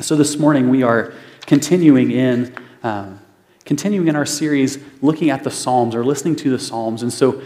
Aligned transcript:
So 0.00 0.14
this 0.14 0.38
morning 0.38 0.68
we 0.68 0.84
are 0.84 1.12
continuing 1.46 2.12
in 2.12 2.54
um, 2.84 3.18
continuing 3.64 4.06
in 4.06 4.14
our 4.14 4.26
series 4.26 4.78
looking 5.02 5.28
at 5.28 5.42
the 5.42 5.50
Psalms 5.50 5.96
or 5.96 6.04
listening 6.04 6.36
to 6.36 6.50
the 6.50 6.58
Psalms. 6.58 7.02
And 7.02 7.12
so 7.12 7.42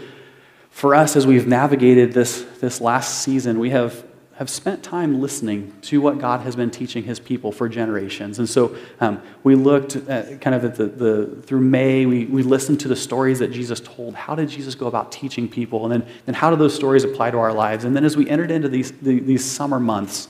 for 0.69 0.93
us, 0.93 1.15
as 1.15 1.25
we've 1.25 1.47
navigated 1.47 2.13
this 2.13 2.43
this 2.61 2.79
last 2.79 3.23
season, 3.23 3.57
we 3.57 3.71
have 3.71 4.05
have 4.35 4.51
spent 4.51 4.83
time 4.83 5.19
listening 5.19 5.73
to 5.81 5.99
what 5.99 6.19
God 6.19 6.41
has 6.41 6.55
been 6.55 6.69
teaching 6.69 7.03
his 7.03 7.19
people 7.19 7.51
for 7.51 7.67
generations. 7.67 8.37
And 8.37 8.47
so 8.47 8.75
um, 8.99 9.21
we 9.43 9.55
looked 9.55 9.95
at 9.95 10.39
kind 10.39 10.55
of 10.55 10.63
at 10.63 10.75
the, 10.75 10.85
the 10.85 11.41
through 11.43 11.61
May, 11.61 12.05
we, 12.05 12.25
we 12.25 12.43
listened 12.43 12.79
to 12.81 12.87
the 12.87 12.95
stories 12.95 13.39
that 13.39 13.51
Jesus 13.51 13.79
told. 13.79 14.15
How 14.15 14.35
did 14.35 14.49
Jesus 14.49 14.75
go 14.75 14.87
about 14.87 15.11
teaching 15.11 15.47
people? 15.47 15.85
And 15.85 15.91
then, 16.01 16.09
then 16.25 16.35
how 16.35 16.49
do 16.49 16.55
those 16.55 16.73
stories 16.73 17.03
apply 17.03 17.31
to 17.31 17.37
our 17.37 17.53
lives? 17.53 17.83
And 17.83 17.95
then 17.95 18.03
as 18.03 18.17
we 18.17 18.27
entered 18.27 18.49
into 18.49 18.69
these, 18.69 18.91
the, 18.91 19.19
these 19.19 19.45
summer 19.45 19.79
months, 19.79 20.29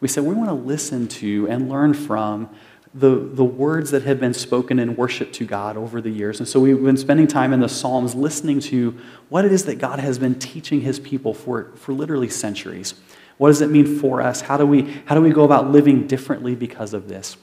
we 0.00 0.08
said 0.08 0.24
we 0.24 0.34
want 0.34 0.48
to 0.48 0.54
listen 0.54 1.08
to 1.08 1.48
and 1.48 1.68
learn 1.68 1.94
from 1.94 2.50
the, 2.94 3.16
the 3.16 3.44
words 3.44 3.90
that 3.90 4.04
have 4.04 4.18
been 4.18 4.32
spoken 4.32 4.78
in 4.78 4.96
worship 4.96 5.32
to 5.34 5.44
God 5.44 5.76
over 5.76 6.00
the 6.00 6.10
years. 6.10 6.38
And 6.40 6.48
so 6.48 6.60
we've 6.60 6.82
been 6.82 6.96
spending 6.96 7.26
time 7.26 7.52
in 7.52 7.60
the 7.60 7.68
Psalms 7.68 8.14
listening 8.14 8.60
to 8.60 8.98
what 9.28 9.44
it 9.44 9.52
is 9.52 9.66
that 9.66 9.78
God 9.78 9.98
has 9.98 10.18
been 10.18 10.34
teaching 10.34 10.80
his 10.80 10.98
people 10.98 11.34
for, 11.34 11.72
for 11.76 11.92
literally 11.92 12.30
centuries. 12.30 12.94
What 13.36 13.48
does 13.48 13.60
it 13.60 13.70
mean 13.70 13.98
for 13.98 14.22
us? 14.22 14.40
How 14.40 14.56
do 14.56 14.66
we, 14.66 15.02
how 15.04 15.14
do 15.14 15.20
we 15.20 15.30
go 15.30 15.44
about 15.44 15.70
living 15.70 16.06
differently 16.06 16.54
because 16.54 16.94
of 16.94 17.08
this? 17.08 17.36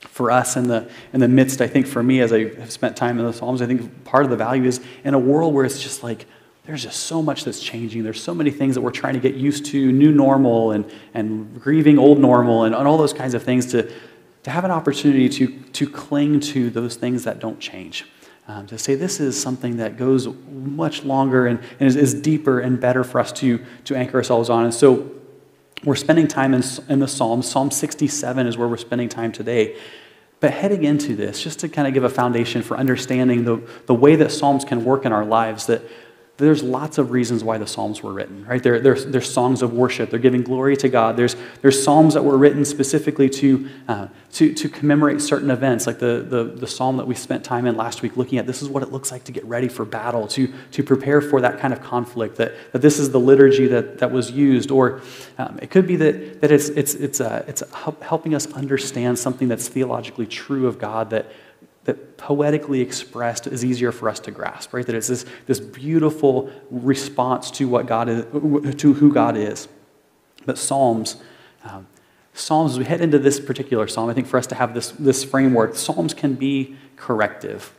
For 0.00 0.30
us 0.30 0.54
in 0.54 0.68
the, 0.68 0.90
in 1.14 1.20
the 1.20 1.28
midst, 1.28 1.62
I 1.62 1.66
think 1.66 1.86
for 1.86 2.02
me, 2.02 2.20
as 2.20 2.30
I 2.30 2.50
have 2.60 2.70
spent 2.70 2.94
time 2.94 3.18
in 3.18 3.24
the 3.24 3.32
Psalms, 3.32 3.62
I 3.62 3.66
think 3.66 4.04
part 4.04 4.24
of 4.24 4.30
the 4.30 4.36
value 4.36 4.64
is 4.64 4.80
in 5.02 5.14
a 5.14 5.18
world 5.18 5.54
where 5.54 5.64
it's 5.64 5.82
just 5.82 6.02
like, 6.02 6.26
there's 6.64 6.82
just 6.82 7.00
so 7.00 7.20
much 7.20 7.44
that's 7.44 7.60
changing. 7.60 8.02
There's 8.04 8.22
so 8.22 8.34
many 8.34 8.50
things 8.50 8.74
that 8.74 8.80
we're 8.80 8.90
trying 8.90 9.14
to 9.14 9.20
get 9.20 9.34
used 9.34 9.66
to, 9.66 9.92
new 9.92 10.12
normal 10.12 10.72
and, 10.72 10.90
and 11.12 11.60
grieving 11.60 11.98
old 11.98 12.18
normal 12.18 12.64
and, 12.64 12.74
and 12.74 12.88
all 12.88 12.96
those 12.96 13.12
kinds 13.12 13.34
of 13.34 13.42
things 13.42 13.66
to, 13.66 13.92
to 14.44 14.50
have 14.50 14.64
an 14.64 14.70
opportunity 14.70 15.28
to, 15.28 15.48
to 15.48 15.88
cling 15.88 16.40
to 16.40 16.70
those 16.70 16.96
things 16.96 17.24
that 17.24 17.38
don't 17.38 17.60
change. 17.60 18.06
Um, 18.46 18.66
to 18.66 18.78
say 18.78 18.94
this 18.94 19.20
is 19.20 19.40
something 19.40 19.78
that 19.78 19.96
goes 19.96 20.26
much 20.26 21.04
longer 21.04 21.46
and, 21.46 21.58
and 21.80 21.86
is, 21.86 21.96
is, 21.96 22.14
deeper 22.14 22.60
and 22.60 22.78
better 22.78 23.02
for 23.02 23.18
us 23.18 23.32
to, 23.32 23.64
to 23.84 23.94
anchor 23.94 24.18
ourselves 24.18 24.50
on. 24.50 24.64
And 24.64 24.74
so 24.74 25.10
we're 25.82 25.94
spending 25.94 26.28
time 26.28 26.52
in, 26.52 26.62
in 26.90 26.98
the 26.98 27.08
Psalms. 27.08 27.50
Psalm 27.50 27.70
67 27.70 28.46
is 28.46 28.58
where 28.58 28.68
we're 28.68 28.76
spending 28.76 29.08
time 29.08 29.32
today. 29.32 29.78
But 30.40 30.50
heading 30.50 30.84
into 30.84 31.16
this, 31.16 31.42
just 31.42 31.60
to 31.60 31.70
kind 31.70 31.88
of 31.88 31.94
give 31.94 32.04
a 32.04 32.10
foundation 32.10 32.60
for 32.60 32.76
understanding 32.76 33.44
the, 33.44 33.66
the 33.86 33.94
way 33.94 34.14
that 34.16 34.30
Psalms 34.30 34.64
can 34.64 34.84
work 34.84 35.06
in 35.06 35.12
our 35.12 35.24
lives, 35.24 35.66
that 35.66 35.82
there's 36.36 36.64
lots 36.64 36.98
of 36.98 37.12
reasons 37.12 37.44
why 37.44 37.58
the 37.58 37.66
Psalms 37.66 38.02
were 38.02 38.12
written, 38.12 38.44
right? 38.44 38.60
They're, 38.60 38.80
they're, 38.80 39.20
songs 39.20 39.62
of 39.62 39.72
worship. 39.72 40.10
They're 40.10 40.18
giving 40.18 40.42
glory 40.42 40.76
to 40.78 40.88
God. 40.88 41.16
There's, 41.16 41.36
there's 41.62 41.80
Psalms 41.80 42.14
that 42.14 42.24
were 42.24 42.36
written 42.36 42.64
specifically 42.64 43.30
to, 43.30 43.68
uh, 43.86 44.08
to, 44.32 44.52
to 44.52 44.68
commemorate 44.68 45.20
certain 45.20 45.48
events, 45.48 45.86
like 45.86 46.00
the, 46.00 46.26
the, 46.28 46.42
the 46.42 46.66
Psalm 46.66 46.96
that 46.96 47.06
we 47.06 47.14
spent 47.14 47.44
time 47.44 47.66
in 47.66 47.76
last 47.76 48.02
week 48.02 48.16
looking 48.16 48.38
at. 48.38 48.48
This 48.48 48.62
is 48.62 48.68
what 48.68 48.82
it 48.82 48.90
looks 48.90 49.12
like 49.12 49.22
to 49.24 49.32
get 49.32 49.44
ready 49.44 49.68
for 49.68 49.84
battle, 49.84 50.26
to, 50.28 50.52
to 50.72 50.82
prepare 50.82 51.20
for 51.20 51.40
that 51.40 51.60
kind 51.60 51.72
of 51.72 51.80
conflict, 51.80 52.36
that, 52.36 52.52
that 52.72 52.82
this 52.82 52.98
is 52.98 53.10
the 53.10 53.20
liturgy 53.20 53.68
that, 53.68 53.98
that 53.98 54.10
was 54.10 54.32
used. 54.32 54.72
Or 54.72 55.02
um, 55.38 55.60
it 55.62 55.70
could 55.70 55.86
be 55.86 55.94
that, 55.96 56.40
that 56.40 56.50
it's, 56.50 56.68
it's, 56.70 56.94
it's, 56.94 57.20
uh, 57.20 57.44
it's 57.46 57.62
helping 58.02 58.34
us 58.34 58.52
understand 58.54 59.20
something 59.20 59.46
that's 59.46 59.68
theologically 59.68 60.26
true 60.26 60.66
of 60.66 60.80
God 60.80 61.10
that 61.10 61.30
that 61.84 62.16
poetically 62.16 62.80
expressed 62.80 63.46
is 63.46 63.64
easier 63.64 63.92
for 63.92 64.08
us 64.08 64.18
to 64.20 64.30
grasp, 64.30 64.72
right? 64.72 64.86
That 64.86 64.94
it's 64.94 65.08
this, 65.08 65.26
this 65.46 65.60
beautiful 65.60 66.50
response 66.70 67.50
to 67.52 67.68
what 67.68 67.86
God 67.86 68.08
is, 68.08 68.74
to 68.76 68.94
who 68.94 69.12
God 69.12 69.36
is. 69.36 69.68
But 70.46 70.58
Psalms, 70.58 71.16
um, 71.64 71.86
Psalms, 72.32 72.72
as 72.72 72.78
we 72.78 72.84
head 72.84 73.00
into 73.00 73.18
this 73.18 73.38
particular 73.38 73.86
psalm, 73.86 74.10
I 74.10 74.14
think 74.14 74.26
for 74.26 74.38
us 74.38 74.46
to 74.48 74.54
have 74.54 74.74
this, 74.74 74.90
this 74.92 75.24
framework, 75.24 75.76
Psalms 75.76 76.14
can 76.14 76.34
be 76.34 76.76
corrective 76.96 77.72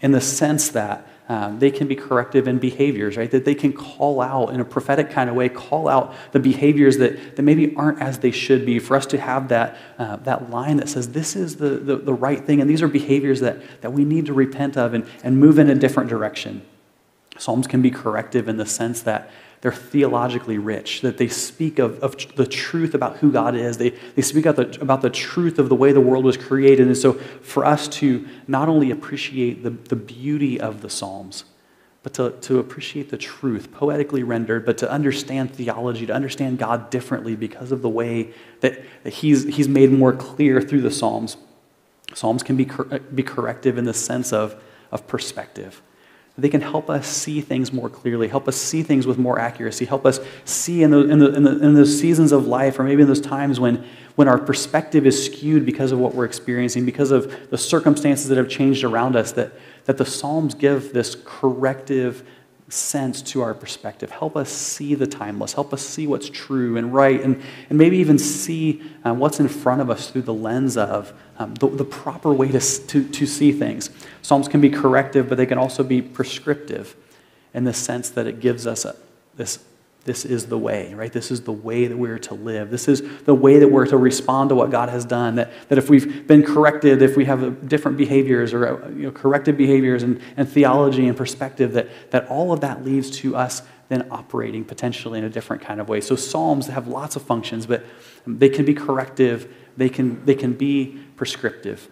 in 0.00 0.12
the 0.12 0.20
sense 0.20 0.68
that 0.70 1.06
um, 1.28 1.58
they 1.58 1.70
can 1.70 1.86
be 1.86 1.94
corrective 1.94 2.48
in 2.48 2.58
behaviors, 2.58 3.16
right? 3.18 3.30
That 3.30 3.44
they 3.44 3.54
can 3.54 3.72
call 3.72 4.22
out 4.22 4.48
in 4.48 4.60
a 4.60 4.64
prophetic 4.64 5.10
kind 5.10 5.28
of 5.28 5.36
way, 5.36 5.50
call 5.50 5.86
out 5.86 6.14
the 6.32 6.40
behaviors 6.40 6.96
that, 6.98 7.36
that 7.36 7.42
maybe 7.42 7.74
aren't 7.76 8.00
as 8.00 8.20
they 8.20 8.30
should 8.30 8.64
be. 8.64 8.78
For 8.78 8.96
us 8.96 9.04
to 9.06 9.18
have 9.20 9.48
that, 9.48 9.76
uh, 9.98 10.16
that 10.16 10.50
line 10.50 10.78
that 10.78 10.88
says, 10.88 11.12
this 11.12 11.36
is 11.36 11.56
the, 11.56 11.70
the, 11.70 11.96
the 11.96 12.14
right 12.14 12.42
thing, 12.44 12.62
and 12.62 12.70
these 12.70 12.80
are 12.80 12.88
behaviors 12.88 13.40
that, 13.40 13.58
that 13.82 13.92
we 13.92 14.04
need 14.04 14.24
to 14.26 14.32
repent 14.32 14.78
of 14.78 14.94
and, 14.94 15.06
and 15.22 15.38
move 15.38 15.58
in 15.58 15.68
a 15.68 15.74
different 15.74 16.08
direction. 16.08 16.62
Psalms 17.36 17.66
can 17.66 17.82
be 17.82 17.90
corrective 17.90 18.48
in 18.48 18.56
the 18.56 18.66
sense 18.66 19.02
that 19.02 19.30
they're 19.60 19.72
theologically 19.72 20.58
rich, 20.58 21.00
that 21.00 21.18
they 21.18 21.28
speak 21.28 21.78
of, 21.78 21.98
of 22.00 22.16
the 22.36 22.46
truth 22.46 22.94
about 22.94 23.16
who 23.16 23.32
God 23.32 23.56
is. 23.56 23.78
They, 23.78 23.90
they 23.90 24.22
speak 24.22 24.46
about 24.46 24.72
the, 24.72 24.80
about 24.80 25.02
the 25.02 25.10
truth 25.10 25.58
of 25.58 25.68
the 25.68 25.74
way 25.74 25.92
the 25.92 26.00
world 26.00 26.24
was 26.24 26.36
created. 26.36 26.86
And 26.86 26.96
so, 26.96 27.14
for 27.14 27.64
us 27.64 27.88
to 27.88 28.26
not 28.46 28.68
only 28.68 28.90
appreciate 28.90 29.64
the, 29.64 29.70
the 29.70 29.96
beauty 29.96 30.60
of 30.60 30.80
the 30.80 30.88
Psalms, 30.88 31.44
but 32.04 32.14
to, 32.14 32.30
to 32.42 32.60
appreciate 32.60 33.10
the 33.10 33.18
truth, 33.18 33.72
poetically 33.72 34.22
rendered, 34.22 34.64
but 34.64 34.78
to 34.78 34.90
understand 34.90 35.52
theology, 35.52 36.06
to 36.06 36.14
understand 36.14 36.58
God 36.58 36.90
differently 36.90 37.34
because 37.34 37.72
of 37.72 37.82
the 37.82 37.88
way 37.88 38.32
that, 38.60 38.80
he's, 39.04 39.44
he's 39.56 39.68
made 39.68 39.90
more 39.90 40.12
clear 40.12 40.60
through 40.60 40.82
the 40.82 40.90
Psalms. 40.90 41.36
Psalms 42.14 42.44
can 42.44 42.56
be, 42.56 42.64
cor- 42.64 42.86
uh, 42.94 42.98
be 43.12 43.24
corrective 43.24 43.76
in 43.76 43.84
the 43.84 43.92
sense 43.92 44.32
of, 44.32 44.54
of 44.92 45.06
perspective 45.08 45.82
they 46.38 46.48
can 46.48 46.60
help 46.60 46.88
us 46.88 47.08
see 47.08 47.40
things 47.40 47.72
more 47.72 47.90
clearly, 47.90 48.28
help 48.28 48.46
us 48.46 48.56
see 48.56 48.84
things 48.84 49.08
with 49.08 49.18
more 49.18 49.40
accuracy, 49.40 49.84
help 49.84 50.06
us 50.06 50.20
see 50.44 50.84
in, 50.84 50.92
the, 50.92 51.00
in, 51.00 51.18
the, 51.18 51.34
in, 51.34 51.42
the, 51.42 51.50
in 51.50 51.74
those 51.74 52.00
seasons 52.00 52.30
of 52.30 52.46
life, 52.46 52.78
or 52.78 52.84
maybe 52.84 53.02
in 53.02 53.08
those 53.08 53.20
times 53.20 53.58
when, 53.58 53.84
when 54.14 54.28
our 54.28 54.38
perspective 54.38 55.04
is 55.04 55.26
skewed 55.26 55.66
because 55.66 55.90
of 55.90 55.98
what 55.98 56.14
we're 56.14 56.24
experiencing, 56.24 56.86
because 56.86 57.10
of 57.10 57.50
the 57.50 57.58
circumstances 57.58 58.28
that 58.28 58.38
have 58.38 58.48
changed 58.48 58.84
around 58.84 59.16
us, 59.16 59.32
that, 59.32 59.52
that 59.86 59.98
the 59.98 60.06
Psalms 60.06 60.54
give 60.54 60.92
this 60.92 61.16
corrective 61.24 62.24
sense 62.68 63.22
to 63.22 63.40
our 63.40 63.54
perspective. 63.54 64.10
Help 64.10 64.36
us 64.36 64.50
see 64.50 64.94
the 64.94 65.06
timeless. 65.06 65.54
Help 65.54 65.72
us 65.72 65.82
see 65.82 66.06
what's 66.06 66.28
true 66.28 66.76
and 66.76 66.94
right, 66.94 67.20
and, 67.20 67.42
and 67.68 67.78
maybe 67.78 67.96
even 67.96 68.18
see 68.18 68.82
uh, 69.04 69.12
what's 69.12 69.40
in 69.40 69.48
front 69.48 69.80
of 69.80 69.90
us 69.90 70.10
through 70.10 70.22
the 70.22 70.34
lens 70.34 70.76
of 70.76 71.12
um, 71.38 71.54
the, 71.54 71.68
the 71.68 71.84
proper 71.84 72.32
way 72.32 72.48
to, 72.48 72.60
to, 72.60 73.08
to 73.08 73.26
see 73.26 73.52
things. 73.52 73.90
Psalms 74.22 74.48
can 74.48 74.60
be 74.60 74.70
corrective, 74.70 75.28
but 75.28 75.38
they 75.38 75.46
can 75.46 75.58
also 75.58 75.82
be 75.82 76.02
prescriptive 76.02 76.96
in 77.54 77.64
the 77.64 77.72
sense 77.72 78.10
that 78.10 78.26
it 78.26 78.40
gives 78.40 78.66
us 78.66 78.84
a, 78.84 78.96
this 79.36 79.64
this 80.08 80.24
is 80.24 80.46
the 80.46 80.56
way, 80.56 80.94
right? 80.94 81.12
This 81.12 81.30
is 81.30 81.42
the 81.42 81.52
way 81.52 81.86
that 81.86 81.96
we're 81.96 82.18
to 82.20 82.34
live. 82.34 82.70
This 82.70 82.88
is 82.88 83.02
the 83.24 83.34
way 83.34 83.58
that 83.58 83.68
we're 83.68 83.84
to 83.84 83.98
respond 83.98 84.48
to 84.48 84.54
what 84.54 84.70
God 84.70 84.88
has 84.88 85.04
done. 85.04 85.34
That, 85.34 85.52
that 85.68 85.76
if 85.76 85.90
we've 85.90 86.26
been 86.26 86.42
corrected, 86.42 87.02
if 87.02 87.14
we 87.14 87.26
have 87.26 87.68
different 87.68 87.98
behaviors 87.98 88.54
or 88.54 88.90
you 88.96 89.02
know, 89.02 89.10
corrected 89.10 89.58
behaviors 89.58 90.02
and, 90.02 90.18
and 90.38 90.48
theology 90.48 91.06
and 91.06 91.14
perspective, 91.14 91.74
that, 91.74 91.88
that 92.10 92.26
all 92.28 92.54
of 92.54 92.62
that 92.62 92.86
leads 92.86 93.10
to 93.18 93.36
us 93.36 93.60
then 93.88 94.06
operating 94.10 94.64
potentially 94.64 95.18
in 95.18 95.24
a 95.24 95.30
different 95.30 95.62
kind 95.62 95.80
of 95.80 95.88
way. 95.88 96.00
So 96.00 96.16
Psalms 96.16 96.66
have 96.66 96.88
lots 96.88 97.16
of 97.16 97.22
functions, 97.22 97.66
but 97.66 97.84
they 98.26 98.48
can 98.48 98.64
be 98.64 98.74
corrective, 98.74 99.52
they 99.76 99.88
can, 99.88 100.24
they 100.24 100.34
can 100.34 100.52
be 100.52 100.98
prescriptive. 101.16 101.88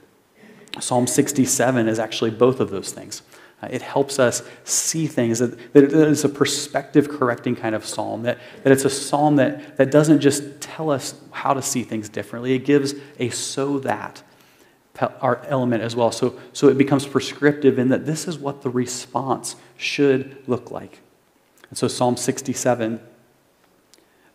Psalm 0.78 1.06
67 1.06 1.88
is 1.88 1.98
actually 1.98 2.30
both 2.30 2.60
of 2.60 2.70
those 2.70 2.92
things. 2.92 3.22
Uh, 3.62 3.68
it 3.70 3.80
helps 3.80 4.18
us 4.18 4.42
see 4.64 5.06
things, 5.06 5.38
that, 5.38 5.72
that 5.72 5.94
it's 5.94 6.24
a 6.24 6.28
perspective 6.28 7.08
correcting 7.08 7.56
kind 7.56 7.74
of 7.74 7.86
psalm, 7.86 8.22
that, 8.24 8.38
that 8.62 8.72
it's 8.72 8.84
a 8.84 8.90
psalm 8.90 9.36
that, 9.36 9.78
that 9.78 9.90
doesn't 9.90 10.20
just 10.20 10.60
tell 10.60 10.90
us 10.90 11.18
how 11.30 11.54
to 11.54 11.62
see 11.62 11.82
things 11.82 12.10
differently, 12.10 12.52
it 12.52 12.66
gives 12.66 12.94
a 13.18 13.30
so 13.30 13.78
that 13.78 14.22
our 15.20 15.44
element 15.46 15.82
as 15.82 15.94
well. 15.94 16.10
So, 16.10 16.38
so 16.52 16.68
it 16.68 16.78
becomes 16.78 17.06
prescriptive 17.06 17.78
in 17.78 17.88
that 17.90 18.06
this 18.06 18.26
is 18.26 18.38
what 18.38 18.62
the 18.62 18.70
response 18.70 19.56
should 19.76 20.42
look 20.46 20.70
like. 20.70 21.00
And 21.70 21.78
so 21.78 21.88
Psalm 21.88 22.16
67 22.16 23.00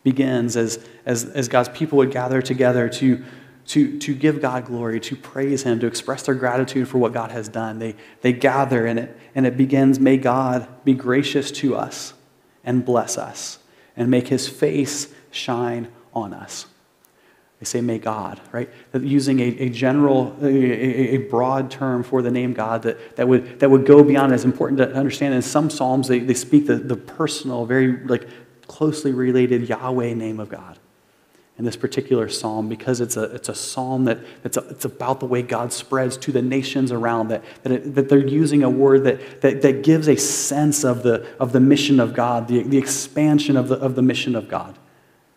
begins 0.04 0.58
as, 0.58 0.86
as, 1.06 1.26
as 1.26 1.48
God's 1.48 1.70
people 1.70 1.98
would 2.00 2.12
gather 2.12 2.42
together 2.42 2.90
to, 2.90 3.24
to, 3.68 4.00
to 4.00 4.16
give 4.16 4.42
God 4.42 4.66
glory, 4.66 5.00
to 5.02 5.16
praise 5.16 5.64
Him, 5.64 5.80
to 5.80 5.88
express 5.88 6.24
their 6.24 6.36
gratitude 6.36 6.88
for 6.88 6.98
what 6.98 7.14
God 7.14 7.32
has 7.32 7.48
done. 7.48 7.80
They, 7.80 7.96
they 8.22 8.34
gather 8.34 8.86
and 8.86 9.00
it, 9.00 9.18
and 9.36 9.46
it 9.46 9.58
begins, 9.58 10.00
May 10.00 10.18
God 10.18 10.68
be 10.84 10.94
gracious 10.94 11.52
to 11.52 11.76
us 11.76 12.14
and 12.64 12.84
bless 12.84 13.18
us 13.18 13.60
and 13.96 14.10
make 14.10 14.28
His 14.28 14.50
face 14.50 15.14
shine 15.30 15.90
on 16.14 16.34
us. 16.34 16.66
They 17.62 17.66
say, 17.66 17.80
May 17.80 18.00
God, 18.00 18.42
right? 18.52 18.68
Using 18.92 19.40
a, 19.40 19.44
a 19.44 19.70
general, 19.70 20.36
a, 20.42 20.48
a, 20.48 21.18
broad 21.18 21.70
term 21.70 22.02
for 22.02 22.24
the 22.24 22.32
name 22.32 22.54
God 22.54 22.82
that, 22.82 23.18
that, 23.18 23.28
would, 23.28 23.60
that 23.60 23.70
would 23.70 23.86
go 23.86 24.04
beyond. 24.04 24.34
It's 24.34 24.44
important 24.44 24.80
to 24.80 24.92
understand. 24.96 25.36
In 25.36 25.44
some 25.44 25.70
Psalms, 25.70 26.08
they, 26.08 26.18
they 26.18 26.34
speak 26.34 26.66
the, 26.66 26.78
the 26.78 26.96
personal, 26.96 27.68
very 27.68 28.04
like 28.06 28.28
closely 28.66 29.12
related 29.12 29.70
Yahweh 29.70 30.16
name 30.16 30.40
of 30.40 30.50
God 30.50 30.80
in 31.60 31.66
this 31.66 31.76
particular 31.76 32.28
psalm 32.28 32.68
because 32.68 33.00
it's 33.00 33.16
a, 33.16 33.26
it's 33.26 33.48
a 33.48 33.54
psalm 33.54 34.06
that 34.06 34.18
it's, 34.44 34.58
a, 34.58 34.62
it's 34.70 34.86
about 34.86 35.20
the 35.20 35.28
way 35.28 35.44
God 35.44 35.72
spreads 35.72 36.18
to 36.18 36.32
the 36.32 36.42
nations 36.42 36.92
around, 36.92 37.28
that, 37.28 37.44
that, 37.62 37.72
it, 37.72 37.94
that 37.94 38.10
they're 38.10 38.26
using 38.26 38.64
a 38.64 38.70
word 38.72 39.04
that, 39.04 39.42
that, 39.42 39.62
that 39.62 39.84
gives 39.84 40.08
a 40.08 40.16
sense 40.16 40.84
of 40.84 41.04
the, 41.04 41.28
of 41.40 41.52
the 41.52 41.60
mission 41.60 42.00
of 42.00 42.16
God, 42.16 42.48
the, 42.48 42.64
the 42.64 42.80
expansion 42.80 43.56
of 43.56 43.68
the, 43.68 43.76
of 43.76 43.94
the 43.94 44.02
mission 44.02 44.36
of 44.36 44.48
God. 44.48 44.80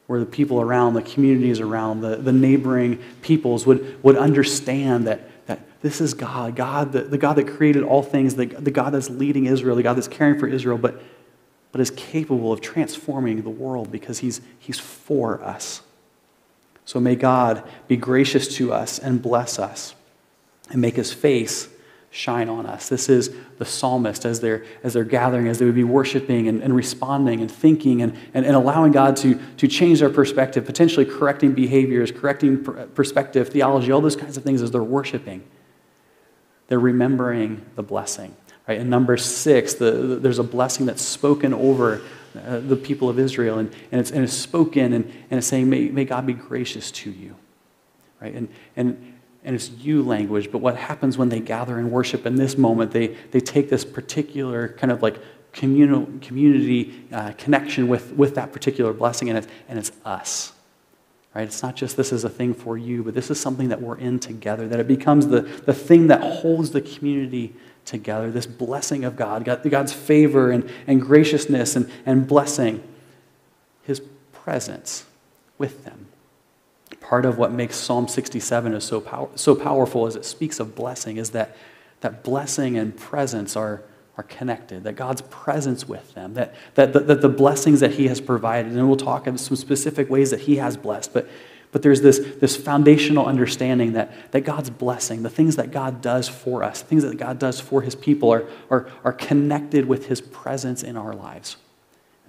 Where 0.07 0.21
the 0.21 0.27
people 0.27 0.61
around, 0.61 0.95
the 0.95 1.03
communities 1.03 1.61
around, 1.61 2.01
the, 2.01 2.17
the 2.17 2.33
neighboring 2.33 3.03
peoples 3.23 3.67
would, 3.67 4.03
would 4.03 4.17
understand 4.17 5.07
that, 5.07 5.47
that 5.47 5.61
this 5.81 6.01
is 6.01 6.13
God, 6.15 6.57
God, 6.57 6.93
the, 6.93 7.03
the 7.03 7.19
God 7.19 7.35
that 7.35 7.49
created 7.49 7.83
all 7.83 8.03
things, 8.03 8.35
the, 8.35 8.47
the 8.47 8.71
God 8.71 8.91
that's 8.91 9.09
leading 9.09 9.47
Israel, 9.47 9.77
the 9.77 9.83
God 9.83 9.95
that's 9.95 10.09
caring 10.09 10.39
for 10.39 10.47
Israel, 10.47 10.77
but, 10.77 11.03
but 11.73 11.81
is 11.81 11.91
capable 11.91 12.53
of 12.53 12.61
transforming 12.61 13.43
the 13.43 13.51
world 13.51 13.91
because 13.91 14.19
he's, 14.19 14.41
he's 14.59 14.79
for 14.79 15.43
us. 15.43 15.83
So 16.85 17.01
may 17.01 17.17
God 17.17 17.63
be 17.89 17.97
gracious 17.97 18.55
to 18.57 18.73
us 18.73 18.99
and 18.99 19.23
bless 19.23 19.59
us 19.59 19.95
and 20.71 20.83
make 20.83 20.97
his 20.97 21.13
face 21.13 21.69
shine 22.15 22.49
on 22.49 22.65
us. 22.65 22.89
This 22.89 23.09
is 23.09 23.35
the 23.59 23.65
psalmist 23.65 24.25
as 24.25 24.39
they're, 24.39 24.65
as 24.85 24.93
they're 24.93 25.03
gathering, 25.03 25.49
as 25.49 25.59
they 25.59 25.65
would 25.65 25.75
be 25.75 25.83
worshiping 25.83 26.47
and, 26.47 26.63
and 26.63 26.75
responding 26.75 27.41
and 27.41 27.51
thinking 27.51 28.03
and, 28.03 28.17
and, 28.35 28.47
and, 28.47 28.55
allowing 28.55 28.93
God 28.93 29.17
to, 29.17 29.35
to 29.57 29.67
change 29.67 29.99
their 29.99 30.11
perspective, 30.11 30.65
potentially 30.65 31.05
correcting 31.05 31.55
behaviors, 31.55 32.13
correcting 32.13 32.63
perspective, 32.95 33.49
theology, 33.49 33.91
all 33.91 34.01
those 34.01 34.15
kinds 34.15 34.37
of 34.37 34.45
things 34.45 34.63
as 34.63 34.71
they're 34.71 34.81
worshiping. 34.81 35.43
They're 36.69 36.79
remembering 36.79 37.67
the 37.75 37.83
blessing. 37.83 38.37
Right? 38.69 38.79
In 38.79 38.89
number 38.89 39.17
six, 39.17 39.75
the, 39.75 39.91
the, 39.91 40.17
there's 40.17 40.39
a 40.39 40.45
blessing 40.45 40.87
that's 40.87 41.03
spoken 41.03 41.53
over 41.53 42.01
uh, 42.47 42.61
the 42.61 42.77
people 42.77 43.09
of 43.09 43.19
Israel, 43.19 43.59
and, 43.59 43.75
and, 43.91 44.01
it's, 44.01 44.13
and 44.13 44.23
it's 44.23 44.33
spoken, 44.33 44.93
and, 44.93 45.05
and 45.31 45.39
it's 45.39 45.49
saying, 45.49 45.69
may, 45.69 45.89
may 45.89 46.05
God 46.05 46.27
be 46.27 46.33
gracious 46.33 46.93
to 46.93 47.11
you. 47.11 47.35
Right? 48.21 48.35
And, 48.35 48.49
and, 48.77 49.14
and 49.45 49.55
it's 49.55 49.71
you 49.71 50.03
language, 50.03 50.51
but 50.51 50.59
what 50.59 50.77
happens 50.77 51.19
when 51.19 51.29
they 51.29 51.41
gather 51.41 51.79
and 51.79 51.91
worship 51.91 52.25
in 52.25 52.37
this 52.37 52.57
moment, 52.57 52.93
they, 52.93 53.09
they 53.31 53.41
take 53.41 53.69
this 53.69 53.85
particular 53.85 54.69
kind 54.69 54.91
of 54.91 55.03
like 55.03 55.19
communal, 55.53 56.09
community 56.21 57.07
uh, 57.13 57.33
connection 57.37 57.87
with, 57.87 58.13
with 58.13 58.35
that 58.35 58.53
particular 58.53 58.93
blessing, 58.93 59.29
and 59.29 59.39
it's, 59.39 59.47
and 59.69 59.79
it's 59.79 59.93
us. 60.05 60.53
Right? 61.35 61.47
It's 61.47 61.63
not 61.63 61.77
just 61.77 61.97
this 61.97 62.13
is 62.13 62.25
a 62.25 62.31
thing 62.31 62.55
for 62.55 62.79
you, 62.79 63.03
but 63.03 63.15
this 63.15 63.31
is 63.31 63.41
something 63.41 63.69
that 63.69 63.83
we're 63.83 63.99
in 63.99 64.19
together, 64.19 64.67
that 64.69 64.81
it 64.81 64.89
becomes 64.89 65.27
the, 65.27 65.43
the 65.43 65.75
thing 65.75 66.07
that 66.07 66.21
holds 66.21 66.71
the 66.71 66.81
community 66.81 67.55
together, 67.85 68.31
this 68.31 68.47
blessing 68.47 69.05
of 69.05 69.17
God, 69.17 69.45
God's 69.45 69.93
favor 69.93 70.51
and, 70.51 70.71
and 70.87 71.03
graciousness 71.03 71.77
and, 71.77 71.91
and 72.07 72.27
blessing, 72.27 72.83
His 73.83 74.01
presence 74.33 75.05
with 75.59 75.85
them. 75.85 76.04
Part 77.05 77.27
of 77.27 77.37
what 77.37 77.53
makes 77.53 77.77
Psalm 77.77 78.09
67 78.09 78.73
is 78.73 78.83
so, 78.83 78.99
power, 78.99 79.29
so 79.35 79.55
powerful 79.55 80.07
as 80.07 80.17
it 80.17 80.25
speaks 80.25 80.59
of 80.59 80.75
blessing 80.75 81.19
is 81.19 81.31
that, 81.31 81.55
that 82.01 82.25
blessing 82.25 82.79
and 82.79 82.97
presence 82.97 83.57
are, 83.57 83.83
are 84.17 84.23
connected, 84.23 84.85
that 84.85 84.95
God's 84.95 85.21
presence 85.21 85.87
with 85.87 86.15
them, 86.15 86.33
that, 86.33 86.55
that, 86.77 86.95
that, 86.95 87.07
that 87.07 87.21
the 87.21 87.29
blessings 87.29 87.81
that 87.81 87.93
He 87.93 88.09
has 88.09 88.23
provided, 88.23 88.73
and 88.73 88.89
we'll 88.89 88.97
talk 88.97 89.27
in 89.27 89.37
some 89.37 89.55
specific 89.55 90.09
ways 90.09 90.31
that 90.31 90.41
He 90.41 90.57
has 90.57 90.79
blessed, 90.79 91.13
but, 91.13 91.29
but 91.73 91.83
there's 91.83 92.01
this, 92.01 92.21
this 92.41 92.57
foundational 92.57 93.27
understanding 93.27 93.93
that, 93.93 94.33
that 94.33 94.41
God's 94.41 94.71
blessing, 94.71 95.23
the 95.23 95.31
things 95.31 95.57
that 95.57 95.73
God 95.73 96.01
does 96.01 96.27
for 96.27 96.63
us, 96.63 96.81
things 96.81 97.03
that 97.03 97.19
God 97.19 97.39
does 97.39 97.61
for 97.61 97.83
His 97.83 97.95
people, 97.95 98.33
are, 98.33 98.49
are, 98.71 98.91
are 99.05 99.13
connected 99.13 99.85
with 99.87 100.07
His 100.07 100.23
presence 100.23 100.83
in 100.83 100.97
our 100.97 101.13
lives. 101.13 101.59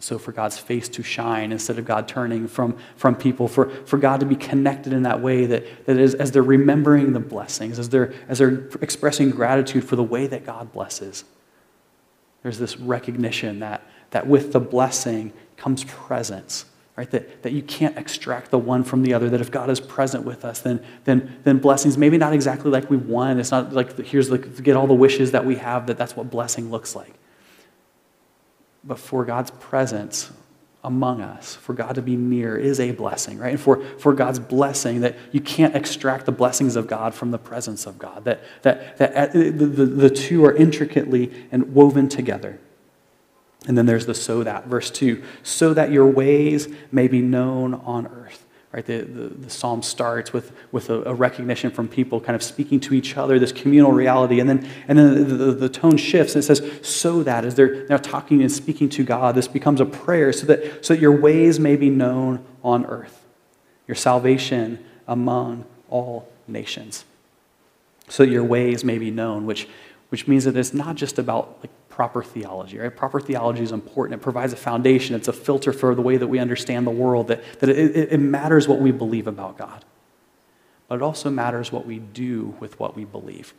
So, 0.05 0.19
for 0.19 0.31
God's 0.31 0.59
face 0.59 0.87
to 0.89 1.01
shine 1.01 1.51
instead 1.51 1.79
of 1.79 1.85
God 1.85 2.07
turning 2.07 2.47
from, 2.47 2.77
from 2.95 3.15
people, 3.15 3.47
for, 3.47 3.71
for 3.87 3.97
God 3.97 4.19
to 4.19 4.25
be 4.27 4.35
connected 4.35 4.93
in 4.93 5.01
that 5.01 5.19
way 5.19 5.47
that, 5.47 5.87
that 5.87 5.97
is, 5.97 6.13
as 6.13 6.31
they're 6.31 6.43
remembering 6.43 7.13
the 7.13 7.19
blessings, 7.19 7.79
as 7.79 7.89
they're, 7.89 8.13
as 8.27 8.37
they're 8.37 8.67
expressing 8.83 9.31
gratitude 9.31 9.83
for 9.83 9.95
the 9.95 10.03
way 10.03 10.27
that 10.27 10.45
God 10.45 10.71
blesses, 10.71 11.23
there's 12.43 12.59
this 12.59 12.77
recognition 12.77 13.61
that, 13.61 13.81
that 14.11 14.27
with 14.27 14.53
the 14.53 14.59
blessing 14.59 15.33
comes 15.57 15.83
presence, 15.85 16.65
right? 16.95 17.09
That, 17.09 17.41
that 17.41 17.53
you 17.53 17.63
can't 17.63 17.97
extract 17.97 18.51
the 18.51 18.59
one 18.59 18.83
from 18.83 19.01
the 19.01 19.11
other, 19.11 19.27
that 19.31 19.41
if 19.41 19.49
God 19.49 19.71
is 19.71 19.79
present 19.79 20.23
with 20.23 20.45
us, 20.45 20.59
then, 20.59 20.85
then, 21.05 21.39
then 21.45 21.57
blessings, 21.57 21.97
maybe 21.97 22.19
not 22.19 22.31
exactly 22.31 22.69
like 22.69 22.91
we 22.91 22.97
want. 22.97 23.39
It's 23.39 23.49
not 23.49 23.73
like 23.73 23.97
here's 24.05 24.29
the, 24.29 24.37
get 24.37 24.75
all 24.75 24.85
the 24.85 24.93
wishes 24.93 25.31
that 25.31 25.45
we 25.45 25.55
have, 25.55 25.87
that 25.87 25.97
that's 25.97 26.15
what 26.15 26.29
blessing 26.29 26.69
looks 26.69 26.95
like 26.95 27.15
but 28.85 28.99
for 28.99 29.25
God's 29.25 29.51
presence 29.51 30.31
among 30.83 31.19
us, 31.19 31.55
for 31.55 31.73
God 31.73 31.95
to 31.95 32.01
be 32.01 32.15
near 32.15 32.55
is 32.55 32.79
a 32.79 32.91
blessing, 32.91 33.39
right? 33.39 33.51
And 33.51 33.59
for, 33.59 33.83
for 33.97 34.13
God's 34.13 34.37
blessing, 34.37 35.01
that 35.01 35.15
you 35.31 35.41
can't 35.41 35.75
extract 35.75 36.25
the 36.27 36.31
blessings 36.31 36.75
of 36.75 36.87
God 36.87 37.15
from 37.15 37.31
the 37.31 37.39
presence 37.39 37.87
of 37.87 37.97
God, 37.97 38.25
that, 38.25 38.43
that, 38.61 38.97
that 38.97 39.15
uh, 39.15 39.25
the, 39.33 39.49
the, 39.49 39.85
the 39.85 40.09
two 40.09 40.45
are 40.45 40.55
intricately 40.55 41.47
and 41.51 41.73
woven 41.73 42.07
together. 42.07 42.59
And 43.67 43.75
then 43.75 43.87
there's 43.87 44.05
the 44.05 44.13
so 44.13 44.43
that, 44.43 44.67
verse 44.67 44.91
2 44.91 45.23
so 45.41 45.73
that 45.73 45.91
your 45.91 46.05
ways 46.05 46.67
may 46.91 47.07
be 47.07 47.21
known 47.21 47.73
on 47.73 48.05
earth. 48.05 48.45
Right? 48.75 48.85
The, 48.85 49.03
the, 49.03 49.27
the, 49.29 49.49
psalm 49.49 49.81
starts 49.81 50.33
with, 50.33 50.51
with 50.73 50.89
a, 50.89 51.03
a, 51.03 51.13
recognition 51.13 51.71
from 51.71 51.87
people 51.87 52.19
kind 52.19 52.35
of 52.35 52.43
speaking 52.43 52.81
to 52.81 52.93
each 52.93 53.15
other, 53.15 53.39
this 53.39 53.53
communal 53.53 53.93
reality. 53.93 54.41
And 54.41 54.49
then, 54.49 54.69
and 54.89 54.99
then 54.99 55.29
the, 55.29 55.35
the, 55.35 55.51
the 55.53 55.69
tone 55.69 55.95
shifts 55.95 56.35
and 56.35 56.43
it 56.43 56.45
says, 56.45 56.61
so 56.81 57.23
that, 57.23 57.45
as 57.45 57.55
they're 57.55 57.87
now 57.87 57.95
talking 57.95 58.41
and 58.41 58.51
speaking 58.51 58.89
to 58.89 59.05
God, 59.05 59.33
this 59.33 59.47
becomes 59.47 59.79
a 59.79 59.85
prayer 59.85 60.33
so 60.33 60.45
that, 60.47 60.85
so 60.85 60.93
that 60.93 60.99
your 60.99 61.17
ways 61.17 61.57
may 61.57 61.77
be 61.77 61.89
known 61.89 62.43
on 62.65 62.85
earth, 62.87 63.25
your 63.87 63.95
salvation 63.95 64.83
among 65.07 65.63
all 65.89 66.27
nations. 66.45 67.05
So 68.09 68.25
that 68.25 68.31
your 68.31 68.43
ways 68.43 68.83
may 68.83 68.97
be 68.97 69.09
known, 69.09 69.45
which, 69.45 69.69
which 70.09 70.27
means 70.27 70.43
that 70.43 70.57
it's 70.57 70.73
not 70.73 70.97
just 70.97 71.17
about 71.17 71.59
like, 71.61 71.71
proper 71.95 72.21
theology, 72.21 72.77
right? 72.77 72.93
Proper 72.93 73.21
theology 73.21 73.63
is 73.63 73.71
important. 73.71 74.19
It 74.19 74.23
provides 74.23 74.51
a 74.51 74.57
foundation, 74.57 75.15
it's 75.15 75.29
a 75.29 75.33
filter 75.33 75.71
for 75.71 75.95
the 75.95 76.01
way 76.01 76.17
that 76.17 76.27
we 76.27 76.39
understand 76.39 76.85
the 76.85 76.91
world, 76.91 77.29
that, 77.29 77.41
that 77.61 77.69
it, 77.69 78.11
it 78.11 78.19
matters 78.19 78.67
what 78.67 78.79
we 78.79 78.91
believe 78.91 79.27
about 79.27 79.57
God. 79.57 79.85
But 80.89 80.95
it 80.95 81.01
also 81.01 81.29
matters 81.29 81.71
what 81.71 81.85
we 81.85 81.99
do 81.99 82.53
with 82.59 82.77
what 82.81 82.97
we 82.97 83.05
believe. 83.05 83.53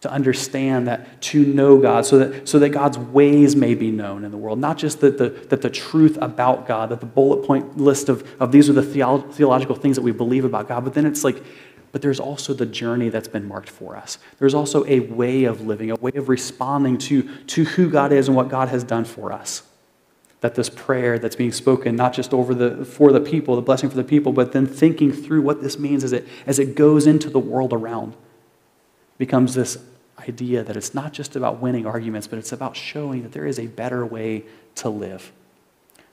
To 0.00 0.10
understand 0.10 0.88
that, 0.88 1.20
to 1.22 1.44
know 1.44 1.78
God, 1.78 2.06
so 2.06 2.18
that, 2.18 2.48
so 2.48 2.58
that 2.58 2.70
God's 2.70 2.98
ways 2.98 3.54
may 3.54 3.74
be 3.74 3.90
known 3.90 4.24
in 4.24 4.30
the 4.32 4.38
world. 4.38 4.58
Not 4.58 4.78
just 4.78 5.00
that 5.00 5.18
the, 5.18 5.28
that 5.28 5.60
the 5.60 5.70
truth 5.70 6.18
about 6.20 6.66
God, 6.66 6.88
that 6.88 7.00
the 7.00 7.06
bullet 7.06 7.46
point 7.46 7.76
list 7.76 8.08
of, 8.08 8.26
of 8.40 8.50
these 8.52 8.70
are 8.70 8.72
the 8.72 8.82
theolo- 8.82 9.30
theological 9.32 9.76
things 9.76 9.96
that 9.96 10.02
we 10.02 10.12
believe 10.12 10.46
about 10.46 10.66
God, 10.66 10.82
but 10.82 10.94
then 10.94 11.04
it's 11.04 11.22
like 11.22 11.44
but 11.92 12.00
there's 12.00 12.18
also 12.18 12.54
the 12.54 12.66
journey 12.66 13.10
that's 13.10 13.28
been 13.28 13.46
marked 13.46 13.68
for 13.68 13.96
us. 13.96 14.18
There's 14.38 14.54
also 14.54 14.84
a 14.86 15.00
way 15.00 15.44
of 15.44 15.60
living, 15.60 15.90
a 15.90 15.96
way 15.96 16.12
of 16.14 16.30
responding 16.30 16.96
to, 16.98 17.22
to 17.46 17.64
who 17.64 17.90
God 17.90 18.12
is 18.12 18.28
and 18.28 18.36
what 18.36 18.48
God 18.48 18.68
has 18.68 18.82
done 18.82 19.04
for 19.04 19.30
us. 19.30 19.62
That 20.40 20.54
this 20.54 20.70
prayer 20.70 21.18
that's 21.18 21.36
being 21.36 21.52
spoken, 21.52 21.94
not 21.94 22.14
just 22.14 22.32
over 22.32 22.54
the, 22.54 22.84
for 22.84 23.12
the 23.12 23.20
people, 23.20 23.54
the 23.54 23.62
blessing 23.62 23.90
for 23.90 23.96
the 23.96 24.04
people, 24.04 24.32
but 24.32 24.52
then 24.52 24.66
thinking 24.66 25.12
through 25.12 25.42
what 25.42 25.62
this 25.62 25.78
means 25.78 26.02
as 26.02 26.12
it, 26.12 26.26
as 26.46 26.58
it 26.58 26.74
goes 26.74 27.06
into 27.06 27.28
the 27.28 27.38
world 27.38 27.72
around, 27.72 28.16
becomes 29.18 29.54
this 29.54 29.78
idea 30.18 30.64
that 30.64 30.76
it's 30.76 30.94
not 30.94 31.12
just 31.12 31.36
about 31.36 31.60
winning 31.60 31.86
arguments, 31.86 32.26
but 32.26 32.38
it's 32.38 32.52
about 32.52 32.74
showing 32.74 33.22
that 33.22 33.32
there 33.32 33.46
is 33.46 33.58
a 33.58 33.66
better 33.66 34.04
way 34.04 34.44
to 34.76 34.88
live 34.88 35.30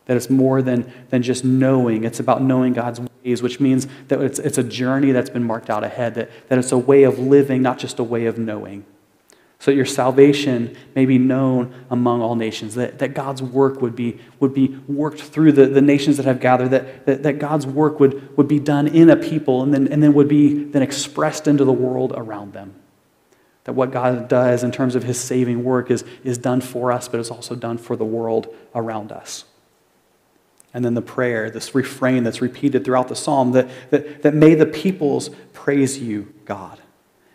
that 0.09 0.17
it's 0.17 0.27
more 0.27 0.63
than, 0.63 0.91
than 1.12 1.21
just 1.21 1.45
knowing. 1.45 2.03
It's 2.03 2.19
about 2.19 2.41
knowing 2.41 2.74
God's 2.74 3.00
which 3.41 3.59
means 3.59 3.88
that 4.07 4.21
it's, 4.21 4.39
it's 4.39 4.57
a 4.57 4.63
journey 4.63 5.12
that's 5.12 5.29
been 5.29 5.43
marked 5.43 5.69
out 5.69 5.83
ahead, 5.83 6.15
that, 6.15 6.29
that 6.50 6.57
it's 6.59 6.71
a 6.71 6.77
way 6.77 7.03
of 7.03 7.19
living, 7.19 7.62
not 7.62 7.77
just 7.77 8.00
a 8.00 8.03
way 8.03 8.25
of 8.25 8.38
knowing. 8.38 8.86
So 9.59 9.71
that 9.71 9.75
your 9.75 9.86
salvation 9.86 10.77
may 10.95 11.05
be 11.05 11.17
known 11.17 11.74
among 11.89 12.21
all 12.21 12.36
nations, 12.36 12.75
that, 12.75 13.00
that 13.00 13.13
God's 13.13 13.41
work 13.43 13.81
would 13.81 13.95
be, 13.95 14.17
would 14.39 14.53
be 14.53 14.79
worked 14.88 15.21
through 15.21 15.51
the, 15.51 15.65
the 15.65 15.81
nations 15.81 16.15
that 16.17 16.25
have 16.25 16.39
gathered, 16.39 16.71
that, 16.71 17.05
that, 17.05 17.24
that 17.24 17.39
God's 17.39 17.67
work 17.67 18.00
would, 18.00 18.38
would 18.38 18.48
be 18.48 18.59
done 18.59 18.88
in 18.88 19.09
a 19.09 19.17
people 19.17 19.62
and 19.62 19.74
then, 19.74 19.88
and 19.89 20.01
then 20.01 20.13
would 20.13 20.29
be 20.29 20.63
then 20.63 20.81
expressed 20.81 21.45
into 21.45 21.65
the 21.65 21.74
world 21.74 22.13
around 22.15 22.53
them. 22.53 22.74
That 23.65 23.74
what 23.74 23.91
God 23.91 24.29
does 24.29 24.63
in 24.63 24.71
terms 24.71 24.95
of 24.95 25.03
his 25.03 25.19
saving 25.19 25.65
work 25.65 25.91
is, 25.91 26.05
is 26.24 26.38
done 26.38 26.62
for 26.62 26.91
us, 26.93 27.09
but 27.09 27.19
it's 27.19 27.29
also 27.29 27.53
done 27.53 27.77
for 27.77 27.98
the 27.98 28.05
world 28.05 28.48
around 28.74 29.12
us. 29.12 29.43
And 30.73 30.85
then 30.85 30.93
the 30.93 31.01
prayer, 31.01 31.49
this 31.49 31.73
refrain 31.73 32.23
that's 32.23 32.41
repeated 32.41 32.85
throughout 32.85 33.07
the 33.07 33.15
psalm 33.15 33.53
that, 33.53 33.69
that, 33.89 34.21
that 34.21 34.33
may 34.33 34.53
the 34.53 34.65
peoples 34.65 35.31
praise 35.53 35.97
you, 35.97 36.33
God. 36.45 36.79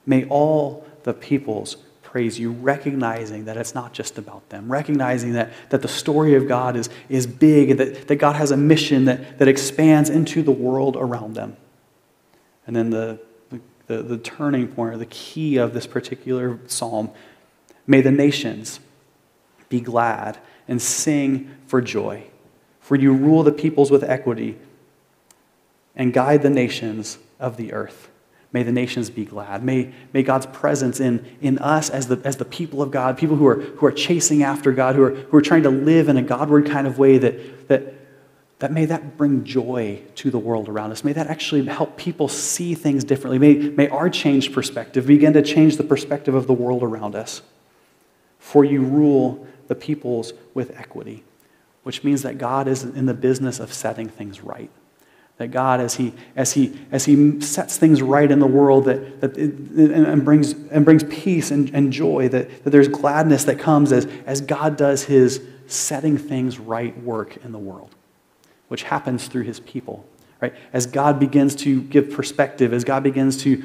May 0.07 0.25
all 0.27 0.87
the 1.03 1.15
peoples 1.15 1.77
praise 2.03 2.39
you, 2.39 2.53
recognizing 2.53 3.47
that 3.47 3.57
it's 3.57 3.75
not 3.75 3.93
just 3.93 4.19
about 4.19 4.49
them, 4.51 4.71
recognizing 4.71 5.33
that, 5.33 5.53
that 5.71 5.83
the 5.83 5.89
story 5.89 6.37
of 6.37 6.47
God 6.47 6.77
is, 6.77 6.89
is 7.09 7.27
big, 7.27 7.77
that, 7.79 8.07
that 8.07 8.17
God 8.17 8.37
has 8.37 8.53
a 8.53 8.57
mission 8.57 9.07
that, 9.07 9.39
that 9.39 9.49
expands 9.49 10.11
into 10.11 10.43
the 10.43 10.53
world 10.53 10.97
around 10.97 11.35
them. 11.35 11.57
And 12.69 12.77
then 12.77 12.91
the, 12.91 13.19
the, 13.89 14.03
the 14.03 14.19
turning 14.19 14.69
point 14.69 14.95
or 14.95 14.97
the 14.97 15.07
key 15.07 15.57
of 15.57 15.75
this 15.75 15.89
particular 15.89 16.61
psalm 16.67 17.11
may 17.85 18.01
the 18.01 18.13
nations 18.13 18.79
be 19.69 19.81
glad 19.81 20.39
and 20.69 20.81
sing 20.81 21.51
for 21.67 21.83
joy 21.83 22.25
for 22.85 22.97
you 22.97 23.15
rule 23.15 23.43
the 23.43 23.51
peoples 23.51 23.91
with 23.91 24.05
equity 24.05 24.59
and 25.97 26.13
guide 26.13 26.43
the 26.43 26.51
nations 26.51 27.17
of 27.41 27.57
the 27.57 27.73
earth. 27.73 28.11
May 28.53 28.63
the 28.63 28.73
nations 28.73 29.09
be 29.09 29.25
glad. 29.25 29.65
May, 29.65 29.95
may 30.13 30.23
God's 30.23 30.45
presence 30.45 31.01
in, 31.01 31.25
in 31.41 31.57
us 31.61 31.89
as 31.89 32.09
the, 32.09 32.21
as 32.25 32.37
the 32.37 32.45
people 32.45 32.83
of 32.83 32.91
God, 32.91 33.17
people 33.17 33.37
who 33.37 33.47
are, 33.47 33.59
who 33.59 33.87
are 33.87 33.91
chasing 33.91 34.43
after 34.43 34.71
God, 34.71 34.97
who 34.97 35.03
are, 35.03 35.15
who 35.15 35.37
are 35.39 35.41
trying 35.41 35.63
to 35.63 35.71
live 35.71 36.11
in 36.11 36.19
a 36.19 36.23
Godward 36.23 36.67
kind 36.67 36.87
of 36.87 36.99
way 36.99 37.17
that, 37.17 37.69
that, 37.69 37.95
that 38.59 38.71
may 38.71 38.85
that 38.85 39.17
bring 39.17 39.45
joy 39.45 40.03
to 40.17 40.31
the 40.31 40.39
world 40.39 40.69
around 40.69 40.93
us. 40.93 41.03
May 41.03 41.15
that 41.15 41.29
actually 41.29 41.65
help 41.65 41.97
people 41.97 42.29
see 42.29 42.75
things 42.75 43.03
differently. 43.03 43.39
May, 43.39 43.71
may 43.71 43.89
our 43.89 44.11
changed 44.11 44.53
perspective 44.53 45.07
begin 45.07 45.33
to 45.33 45.43
change 45.43 45.79
the 45.79 45.85
perspective 45.85 46.35
of 46.35 46.47
the 46.47 46.53
world 46.53 46.83
around 46.83 47.15
us. 47.15 47.41
For 48.39 48.63
you 48.63 48.83
rule 48.83 49.47
the 49.69 49.75
peoples 49.75 50.35
with 50.53 50.79
equity, 50.79 51.25
which 51.85 52.05
means 52.05 52.23
that 52.23 52.37
God 52.39 52.69
is 52.69 52.83
in 52.85 53.07
the 53.07 53.15
business 53.15 53.61
of 53.61 53.73
setting 53.73 54.09
things 54.09 54.43
right. 54.43 54.71
That 55.39 55.49
God, 55.49 55.81
as 55.81 55.95
He, 55.95 56.13
as 56.37 56.53
he, 56.53 56.79
as 56.91 57.05
he 57.07 57.41
sets 57.41 57.77
things 57.77 58.03
right 58.03 58.31
in 58.31 58.39
the 58.41 58.47
world 58.47 58.85
that, 58.85 59.21
that 59.21 59.37
it, 59.37 59.53
and, 59.53 60.25
brings, 60.25 60.53
and 60.53 60.85
brings 60.85 61.05
peace 61.05 61.51
and, 61.51 61.75
and 61.75 61.93
joy, 61.93 62.29
that, 62.29 62.65
that 62.65 62.71
there's 62.71 62.89
gladness 62.89 63.45
that 63.45 63.59
comes 63.59 63.93
as, 63.93 64.07
as 64.27 64.41
God 64.41 64.77
does 64.77 65.05
His 65.05 65.41
setting 65.67 66.19
things 66.19 66.59
right 66.59 66.97
work 67.03 67.37
in 67.39 67.53
the 67.53 67.59
world 67.59 67.95
which 68.69 68.83
happens 68.83 69.29
through 69.29 69.45
his 69.45 69.61
people. 69.61 70.05
Right? 70.41 70.55
As 70.73 70.87
God 70.87 71.19
begins 71.21 71.55
to 71.57 71.83
give 71.83 72.11
perspective, 72.11 72.73
as 72.73 72.85
God 72.85 73.03
begins 73.03 73.43
to, 73.45 73.63